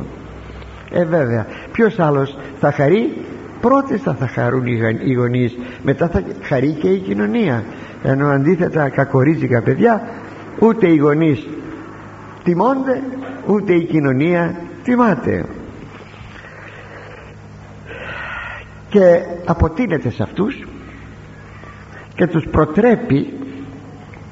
[0.91, 3.13] Ε βέβαια ποιος άλλος θα χαρεί;
[3.61, 4.65] Πρώτες θα, θα χαρούν
[5.05, 7.63] οι γονείς μετά θα χαρεί και η κοινωνία.
[8.03, 10.01] Ενώ αντίθετα κακορίζικα παιδιά
[10.59, 11.47] ούτε οι γονείς
[12.43, 13.01] τιμώνται
[13.47, 15.45] ούτε η κοινωνία τιμάται.
[18.89, 20.67] Και αποτείνεται σε αυτούς
[22.19, 23.33] και τους προτρέπει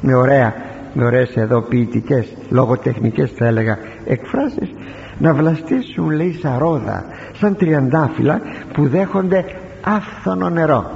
[0.01, 0.53] με ωραία
[0.93, 4.69] με ωραίες εδώ ποιητικές λογοτεχνικές θα έλεγα εκφράσεις
[5.17, 8.41] να βλαστήσουν λέει σαρόδα σαν τριαντάφυλλα
[8.73, 9.45] που δέχονται
[9.81, 10.91] άφθονο νερό.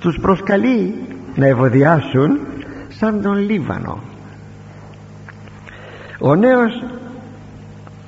[0.00, 0.94] Τους προσκαλεί
[1.34, 2.38] να ευωδιάσουν
[2.88, 3.98] σαν τον Λίβανο.
[6.18, 6.84] Ο νέος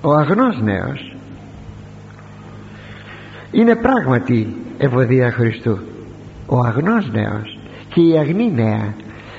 [0.00, 1.16] ο αγνός νέος
[3.50, 5.78] είναι πράγματι ευωδία Χριστού
[6.48, 8.94] ο αγνός νέος και η αγνή νέα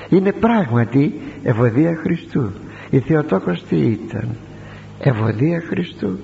[0.08, 2.50] είναι πράγματι ευωδία Χριστού.
[2.90, 4.36] Η Θεοτόκος τι ήταν;
[4.98, 6.18] Ευωδία Χριστού.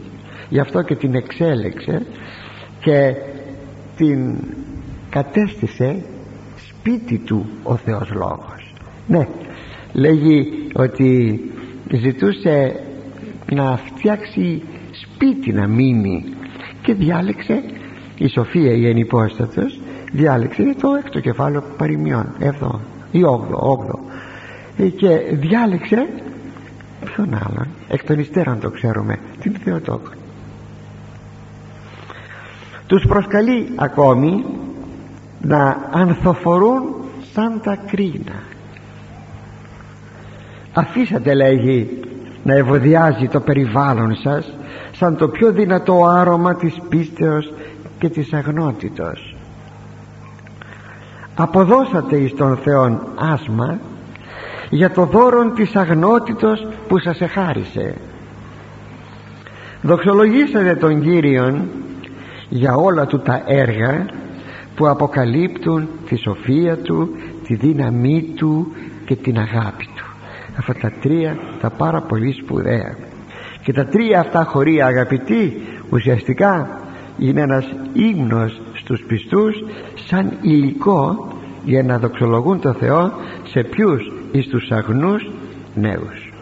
[0.48, 2.06] Γι' αυτό και την εξέλεξε
[2.80, 3.14] και
[3.96, 4.38] την
[5.10, 6.04] κατέστησε
[6.56, 8.74] σπίτι του ο Θεός Λόγος.
[9.06, 9.26] Ναι
[9.96, 11.40] λέγει ότι
[11.90, 12.80] ζητούσε
[13.52, 14.62] να φτιάξει
[14.92, 16.24] σπίτι να μείνει
[16.82, 17.62] και διάλεξε
[18.18, 19.80] η Σοφία η ενυπόστατος
[20.12, 22.26] διάλεξε είναι το έκτο κεφάλαιο παροιμιών.
[22.38, 22.80] Έβδομο.
[23.10, 24.00] Ή όγδο, όγδο.
[24.76, 26.08] Ε, και διάλεξε
[27.04, 27.66] ποιον άλλον.
[27.88, 29.18] Εκ των υστέρων το ξέρουμε.
[29.40, 30.10] Την Θεοτόκο.
[32.86, 34.44] Τους προσκαλεί ακόμη
[35.40, 36.82] να ανθοφορούν
[37.32, 38.42] σαν τα κρίνα
[40.76, 42.00] αφήσατε λέγει
[42.42, 44.52] να ευωδιάζει το περιβάλλον σας
[44.92, 47.52] σαν το πιο δυνατό άρωμα της πίστεως
[47.98, 49.35] και της αγνότητος
[51.36, 53.78] αποδώσατε εις τον Θεόν άσμα
[54.70, 57.94] για το δώρο της αγνότητος που σας εχάρισε.
[59.82, 61.68] Δοξολογήσατε τον Κύριον
[62.48, 64.06] για όλα του τα έργα
[64.74, 67.10] που αποκαλύπτουν τη σοφία του
[67.46, 68.72] τη δύναμή του
[69.04, 70.04] και την αγάπη του.
[70.58, 72.96] Αυτά τα τρία τα πάρα πολύ σπουδαία.
[73.62, 76.80] Και τα τρία αυτά χωρία αγαπητοί ουσιαστικά
[77.18, 79.64] είναι ένας ύμνος στους πιστούς
[80.08, 81.28] σαν υλικό
[81.64, 83.12] για να δοξολογούν το Θεό
[83.48, 85.30] σε ποιους εις τους αγνούς
[85.74, 86.32] νέους.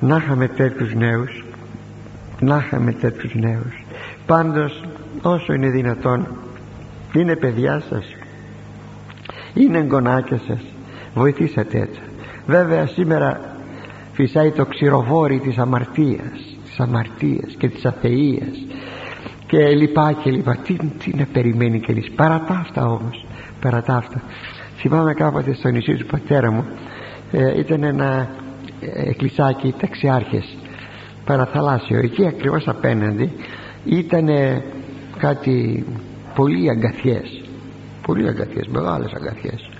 [0.00, 1.44] Να είχαμε τέτοιους νέους
[2.40, 3.84] να είχαμε τέτοιους νέους.
[4.26, 4.84] Πάντως
[5.22, 6.26] όσο είναι δυνατόν
[7.12, 8.04] είναι παιδιά σας
[9.54, 10.60] είναι εγγονάκια σας
[11.14, 12.00] βοηθήσατε έτσι.
[12.46, 13.40] Βέβαια σήμερα
[14.12, 18.66] φυσάει το ξηροβόρι της αμαρτίας της αμαρτίας και της αθείας
[19.52, 20.56] και λοιπά και λοιπά.
[20.56, 22.10] Τι, τι να περιμένει κανείς.
[22.10, 23.26] Παρά τα αυτά όμως.
[23.60, 24.22] Παρά τα αυτά.
[24.76, 26.64] Θυμάμαι κάποτε στο νησί του πατέρα μου
[27.32, 28.28] ε, ήταν ένα
[28.80, 30.56] ε, εκκλησάκι ταξιάρχες.
[31.24, 31.98] Παραθαλάσσιο.
[31.98, 33.32] Εκεί ακριβώς απέναντι
[33.84, 34.28] ήταν
[35.18, 35.84] κάτι
[36.34, 37.42] πολύ αγκαθιές.
[38.06, 39.70] Πολύ αγκαθιές, μεγάλες αγκαθιές.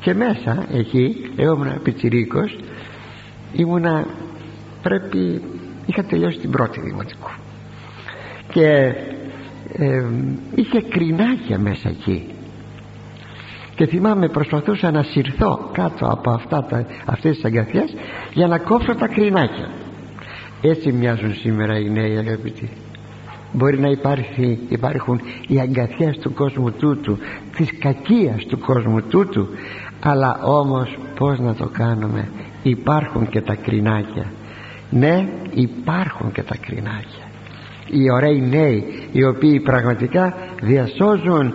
[0.00, 2.58] Και μέσα εκεί εγώ ήμουν πιτσιρίκος
[3.52, 4.06] ήμουνα
[4.82, 5.42] πρέπει
[5.86, 7.30] είχα τελειώσει την πρώτη δημοτικού
[8.54, 8.94] και
[9.72, 10.04] ε,
[10.54, 12.28] είχε κρινάκια μέσα εκεί.
[13.74, 17.94] Και θυμάμαι προσπαθούσα να συρθώ κάτω από αυτά τα, αυτές τις αγκαθιές
[18.32, 19.70] για να κόψω τα κρινάκια.
[20.62, 22.70] Έτσι μοιάζουν σήμερα οι νέοι αγαπητοί.
[23.52, 27.18] Μπορεί να υπάρχει, υπάρχουν οι αγκαθιές του κόσμου τούτου
[27.56, 29.48] της κακίας του κόσμου τούτου
[30.00, 32.28] αλλά όμως πως να το κάνουμε.
[32.62, 34.32] Υπάρχουν και τα κρινάκια.
[34.90, 37.23] Ναι υπάρχουν και τα κρινάκια
[37.90, 41.54] οι ωραίοι νέοι οι οποίοι πραγματικά διασώζουν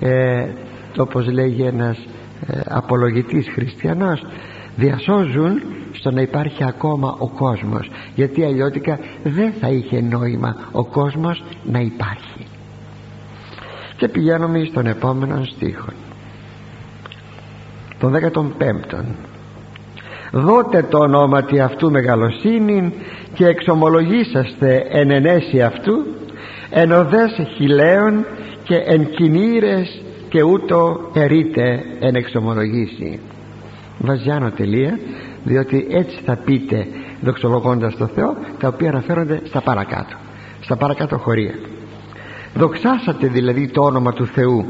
[0.00, 0.46] ε,
[0.96, 1.98] όπως λέγει ένας
[2.46, 4.22] ε, απολογητής χριστιανός
[4.76, 7.90] διασώζουν στο να υπάρχει ακόμα ο κόσμος.
[8.14, 12.46] Γιατί αλλιώτικα δεν θα είχε νόημα ο κόσμος να υπάρχει.
[13.96, 15.88] Και πηγαίνουμε στον επόμενο στίχο.
[17.98, 19.04] Τον 15ο
[20.30, 22.92] δότε το ονόματι αυτού μεγαλοσύνη
[23.34, 26.04] και εξομολογήσαστε εν ενέση αυτού
[26.70, 28.26] εν οδές χιλέων
[28.62, 33.20] και εν κινήρες και ούτω ερείτε εν εξομολογήσει.
[33.98, 34.98] Βαζιάνω τελεία
[35.44, 36.86] διότι έτσι θα πείτε
[37.20, 40.16] δοξολογώντας το Θεό τα οποία αναφέρονται στα παρακάτω
[40.60, 41.54] στα παρακάτω χωρία.
[42.54, 44.64] Δοξάσατε δηλαδή το όνομα του Θεού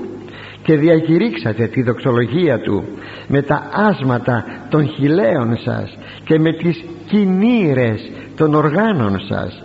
[0.63, 2.85] και διακηρύξατε τη δοξολογία Του
[3.29, 9.63] με τα άσματα των χιλέων σας και με τις κινήρες των οργάνων σας.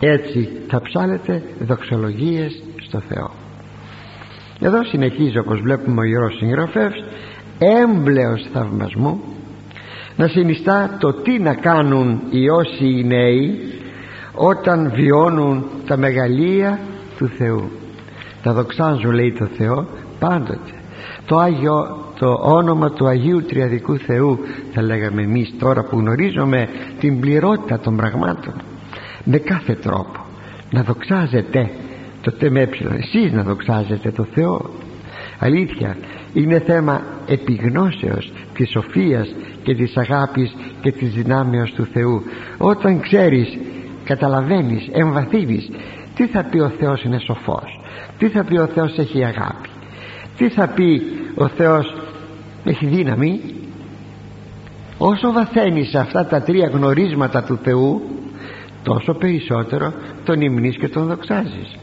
[0.00, 3.30] Έτσι θα ψάλετε δοξολογίες στο Θεό.
[4.60, 7.04] Εδώ συνεχίζει όπως βλέπουμε ο Ιερός Συγγραφεύς
[7.58, 9.20] έμπλεος θαυμασμού
[10.16, 13.60] να συνιστά το τι να κάνουν οι όσοι οι νέοι
[14.34, 16.78] όταν βιώνουν τα μεγαλεία
[17.18, 17.70] του Θεού.
[18.42, 19.86] Τα δοξάζουν λέει το Θεό
[20.18, 20.72] πάντοτε.
[21.26, 24.38] Το Άγιο το όνομα του Αγίου Τριαδικού Θεού
[24.72, 26.68] θα λέγαμε εμείς τώρα που γνωρίζουμε
[27.00, 28.54] την πληρότητα των πραγμάτων
[29.24, 30.24] με κάθε τρόπο.
[30.70, 31.70] Να δοξάζετε
[32.22, 34.70] το τεμέψιλο εσείς να δοξάζετε το Θεό.
[35.38, 35.96] Αλήθεια
[36.32, 42.22] είναι θέμα επιγνώσεως της σοφίας και της αγάπης και της δυνάμεως του Θεού.
[42.58, 43.58] Όταν ξέρεις
[44.04, 45.70] καταλαβαίνεις, εμβαθύνεις
[46.14, 47.78] τι θα πει ο Θεός είναι σοφός
[48.18, 49.67] τι θα πει ο Θεός έχει αγάπη
[50.38, 51.02] τι θα πει
[51.34, 51.94] ο Θεός;
[52.64, 53.40] Έχει δύναμη.
[54.98, 58.02] Όσο βαθαίνεις αυτά τα τρία γνωρίσματα του Θεού
[58.82, 59.92] τόσο περισσότερο
[60.24, 61.76] τον υμνείς και τον δοξάζεις.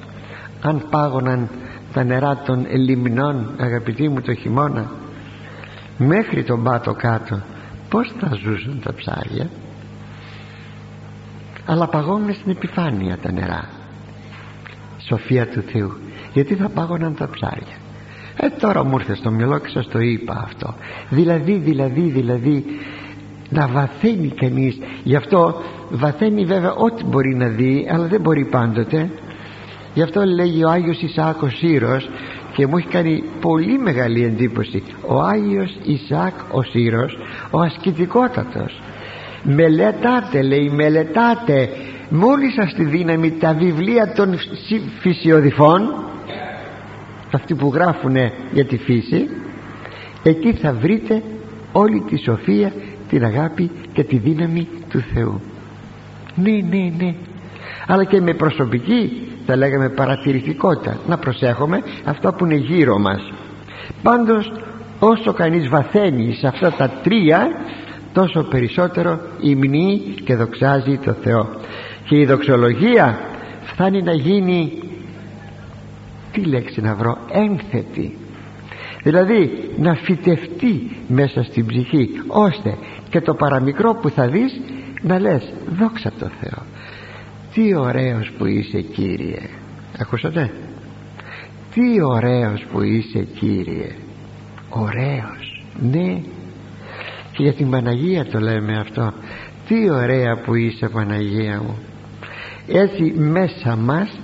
[0.61, 1.49] Αν πάγωναν
[1.93, 4.91] τα νερά των λιμνών αγαπητοί μου το χειμώνα
[5.97, 7.41] μέχρι τον πάτο κάτω
[7.89, 9.49] πως θα ζούσαν τα ψάρια;
[11.65, 13.69] Αλλά παγώνουν στην επιφάνεια τα νερά.
[15.07, 15.91] Σοφία του Θεού
[16.33, 17.77] γιατί θα πάγωναν τα ψάρια;
[18.35, 20.73] Ε τώρα μου ήρθε στο μυαλό και σας το είπα αυτό.
[21.09, 22.65] Δηλαδή δηλαδή δηλαδή
[23.49, 24.77] να βαθαίνει κανείς.
[25.03, 29.09] Γι' αυτό βαθαίνει βέβαια ό,τι μπορεί να δει αλλά δεν μπορεί πάντοτε.
[29.93, 32.09] Γι' αυτό λέγει ο Άγιος Ισαάκος Σύρος
[32.53, 34.83] και μου έχει κάνει πολύ μεγάλη εντύπωση.
[35.07, 37.17] Ο Άγιος Ισαάκ ο Σύρος
[37.51, 38.81] ο ασκητικότατος.
[39.43, 41.69] Μελετάτε λέει μελετάτε
[42.09, 44.37] μόλις σας τη δύναμη τα βιβλία των
[44.99, 46.05] φυσιοδηφών
[47.35, 48.15] αυτοί που γράφουν
[48.53, 49.27] για τη φύση
[50.23, 51.21] εκεί θα βρείτε
[51.71, 52.73] όλη τη σοφία
[53.09, 55.41] την αγάπη και τη δύναμη του Θεού.
[56.35, 57.15] Ναι ναι ναι.
[57.87, 60.97] Αλλά και με προσωπική θα λέγαμε παρατηρητικότητα.
[61.07, 63.31] Να προσέχουμε αυτό που είναι γύρω μας.
[64.01, 64.51] Πάντως
[64.99, 67.47] όσο κανείς βαθαίνει σε αυτά τα τρία
[68.13, 71.49] τόσο περισσότερο υμνεί και δοξάζει το Θεό.
[72.05, 73.19] Και η δοξολογία
[73.63, 74.71] φτάνει να γίνει
[76.35, 78.17] τι λέξη να βρω ένθετη
[79.03, 82.77] δηλαδή να φυτευτεί μέσα στην ψυχή ώστε
[83.09, 84.61] και το παραμικρό που θα δεις
[85.01, 86.63] να λες δόξα το Θεό
[87.53, 89.41] τι ωραίος που είσαι Κύριε
[89.99, 90.51] ακούσατε;
[91.73, 93.91] Τι ωραίος που είσαι Κύριε
[94.69, 96.21] ωραίος ναι
[97.31, 99.13] και για την Παναγία το λέμε αυτό.
[99.67, 101.77] Τι ωραία που είσαι Παναγία μου
[102.67, 104.19] έτσι μέσα μας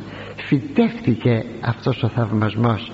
[0.52, 2.92] φυτεύτηκε αυτός ο θαυμασμός.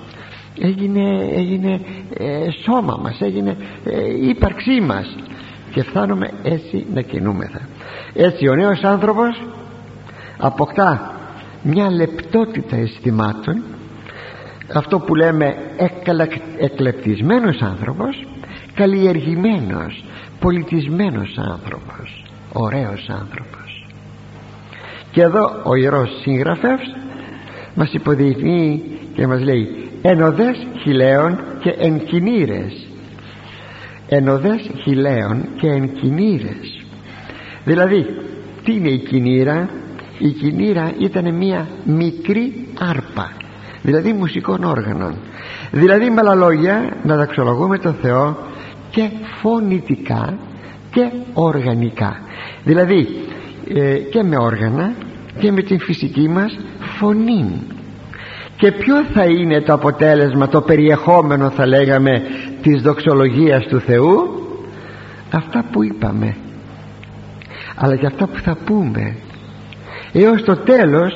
[0.60, 1.80] Έγινε, έγινε
[2.16, 5.16] ε, σώμα μας έγινε ε, ύπαρξή μας.
[5.70, 7.60] Και φτάνουμε έτσι να κινούμεθα.
[8.14, 9.42] Έτσι ο νέος άνθρωπος
[10.38, 11.14] αποκτά
[11.62, 13.62] μια λεπτότητα αισθημάτων.
[14.74, 15.56] Αυτό που λέμε
[16.58, 18.26] εκλεπτισμένος άνθρωπος
[18.74, 20.04] καλλιεργημένος
[20.40, 23.86] πολιτισμένος άνθρωπος ωραίος άνθρωπος.
[25.10, 26.96] Και εδώ ο Ιερός Συγγραφεύς
[27.78, 28.82] μας υποδεικνύει
[29.14, 32.00] και μας λέει ενωδές χιλέων και εν
[34.08, 35.90] ενωδές χιλέων και εν
[37.64, 38.06] δηλαδή
[38.64, 39.68] τι είναι η κινήρα;
[40.18, 43.32] Η κινήρα ήταν μια μικρή άρπα
[43.82, 45.14] δηλαδή μουσικών όργανων.
[45.70, 48.36] Δηλαδή με άλλα λόγια να δαξιολογούμε τον Θεό
[48.90, 49.10] και
[49.40, 50.38] φωνητικά
[50.90, 52.20] και οργανικά.
[52.64, 53.08] Δηλαδή
[53.74, 54.92] ε, και με όργανα
[55.38, 56.58] και με την φυσική μας
[56.98, 57.62] φωνή
[58.56, 62.22] και ποιο θα είναι το αποτέλεσμα το περιεχόμενο θα λέγαμε
[62.62, 64.42] της δοξολογίας του Θεού;
[65.30, 66.36] Αυτά που είπαμε.
[67.76, 69.16] Αλλά και αυτά που θα πούμε.
[70.12, 71.12] Έως το τέλος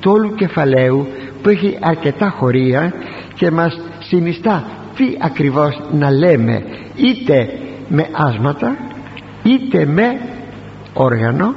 [0.00, 1.06] του όλου κεφαλαίου
[1.42, 2.92] που έχει αρκετά χωρία
[3.34, 4.64] και μας συνιστά
[4.96, 6.62] τι ακριβώς να λέμε
[6.96, 7.48] είτε
[7.88, 8.76] με άσματα
[9.42, 10.20] είτε με
[10.92, 11.54] όργανο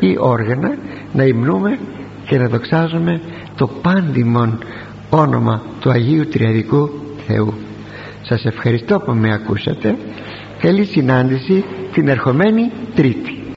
[0.00, 0.74] ή όργανα
[1.12, 1.78] να υμνούμε
[2.32, 3.20] και να δοξάζουμε
[3.56, 4.58] το πάντιμον
[5.10, 6.90] όνομα του Αγίου Τριαδικού
[7.26, 7.54] Θεού.
[8.22, 9.96] Σας ευχαριστώ που με ακούσατε.
[10.58, 13.41] Καλή συνάντηση την ερχομένη Τρίτη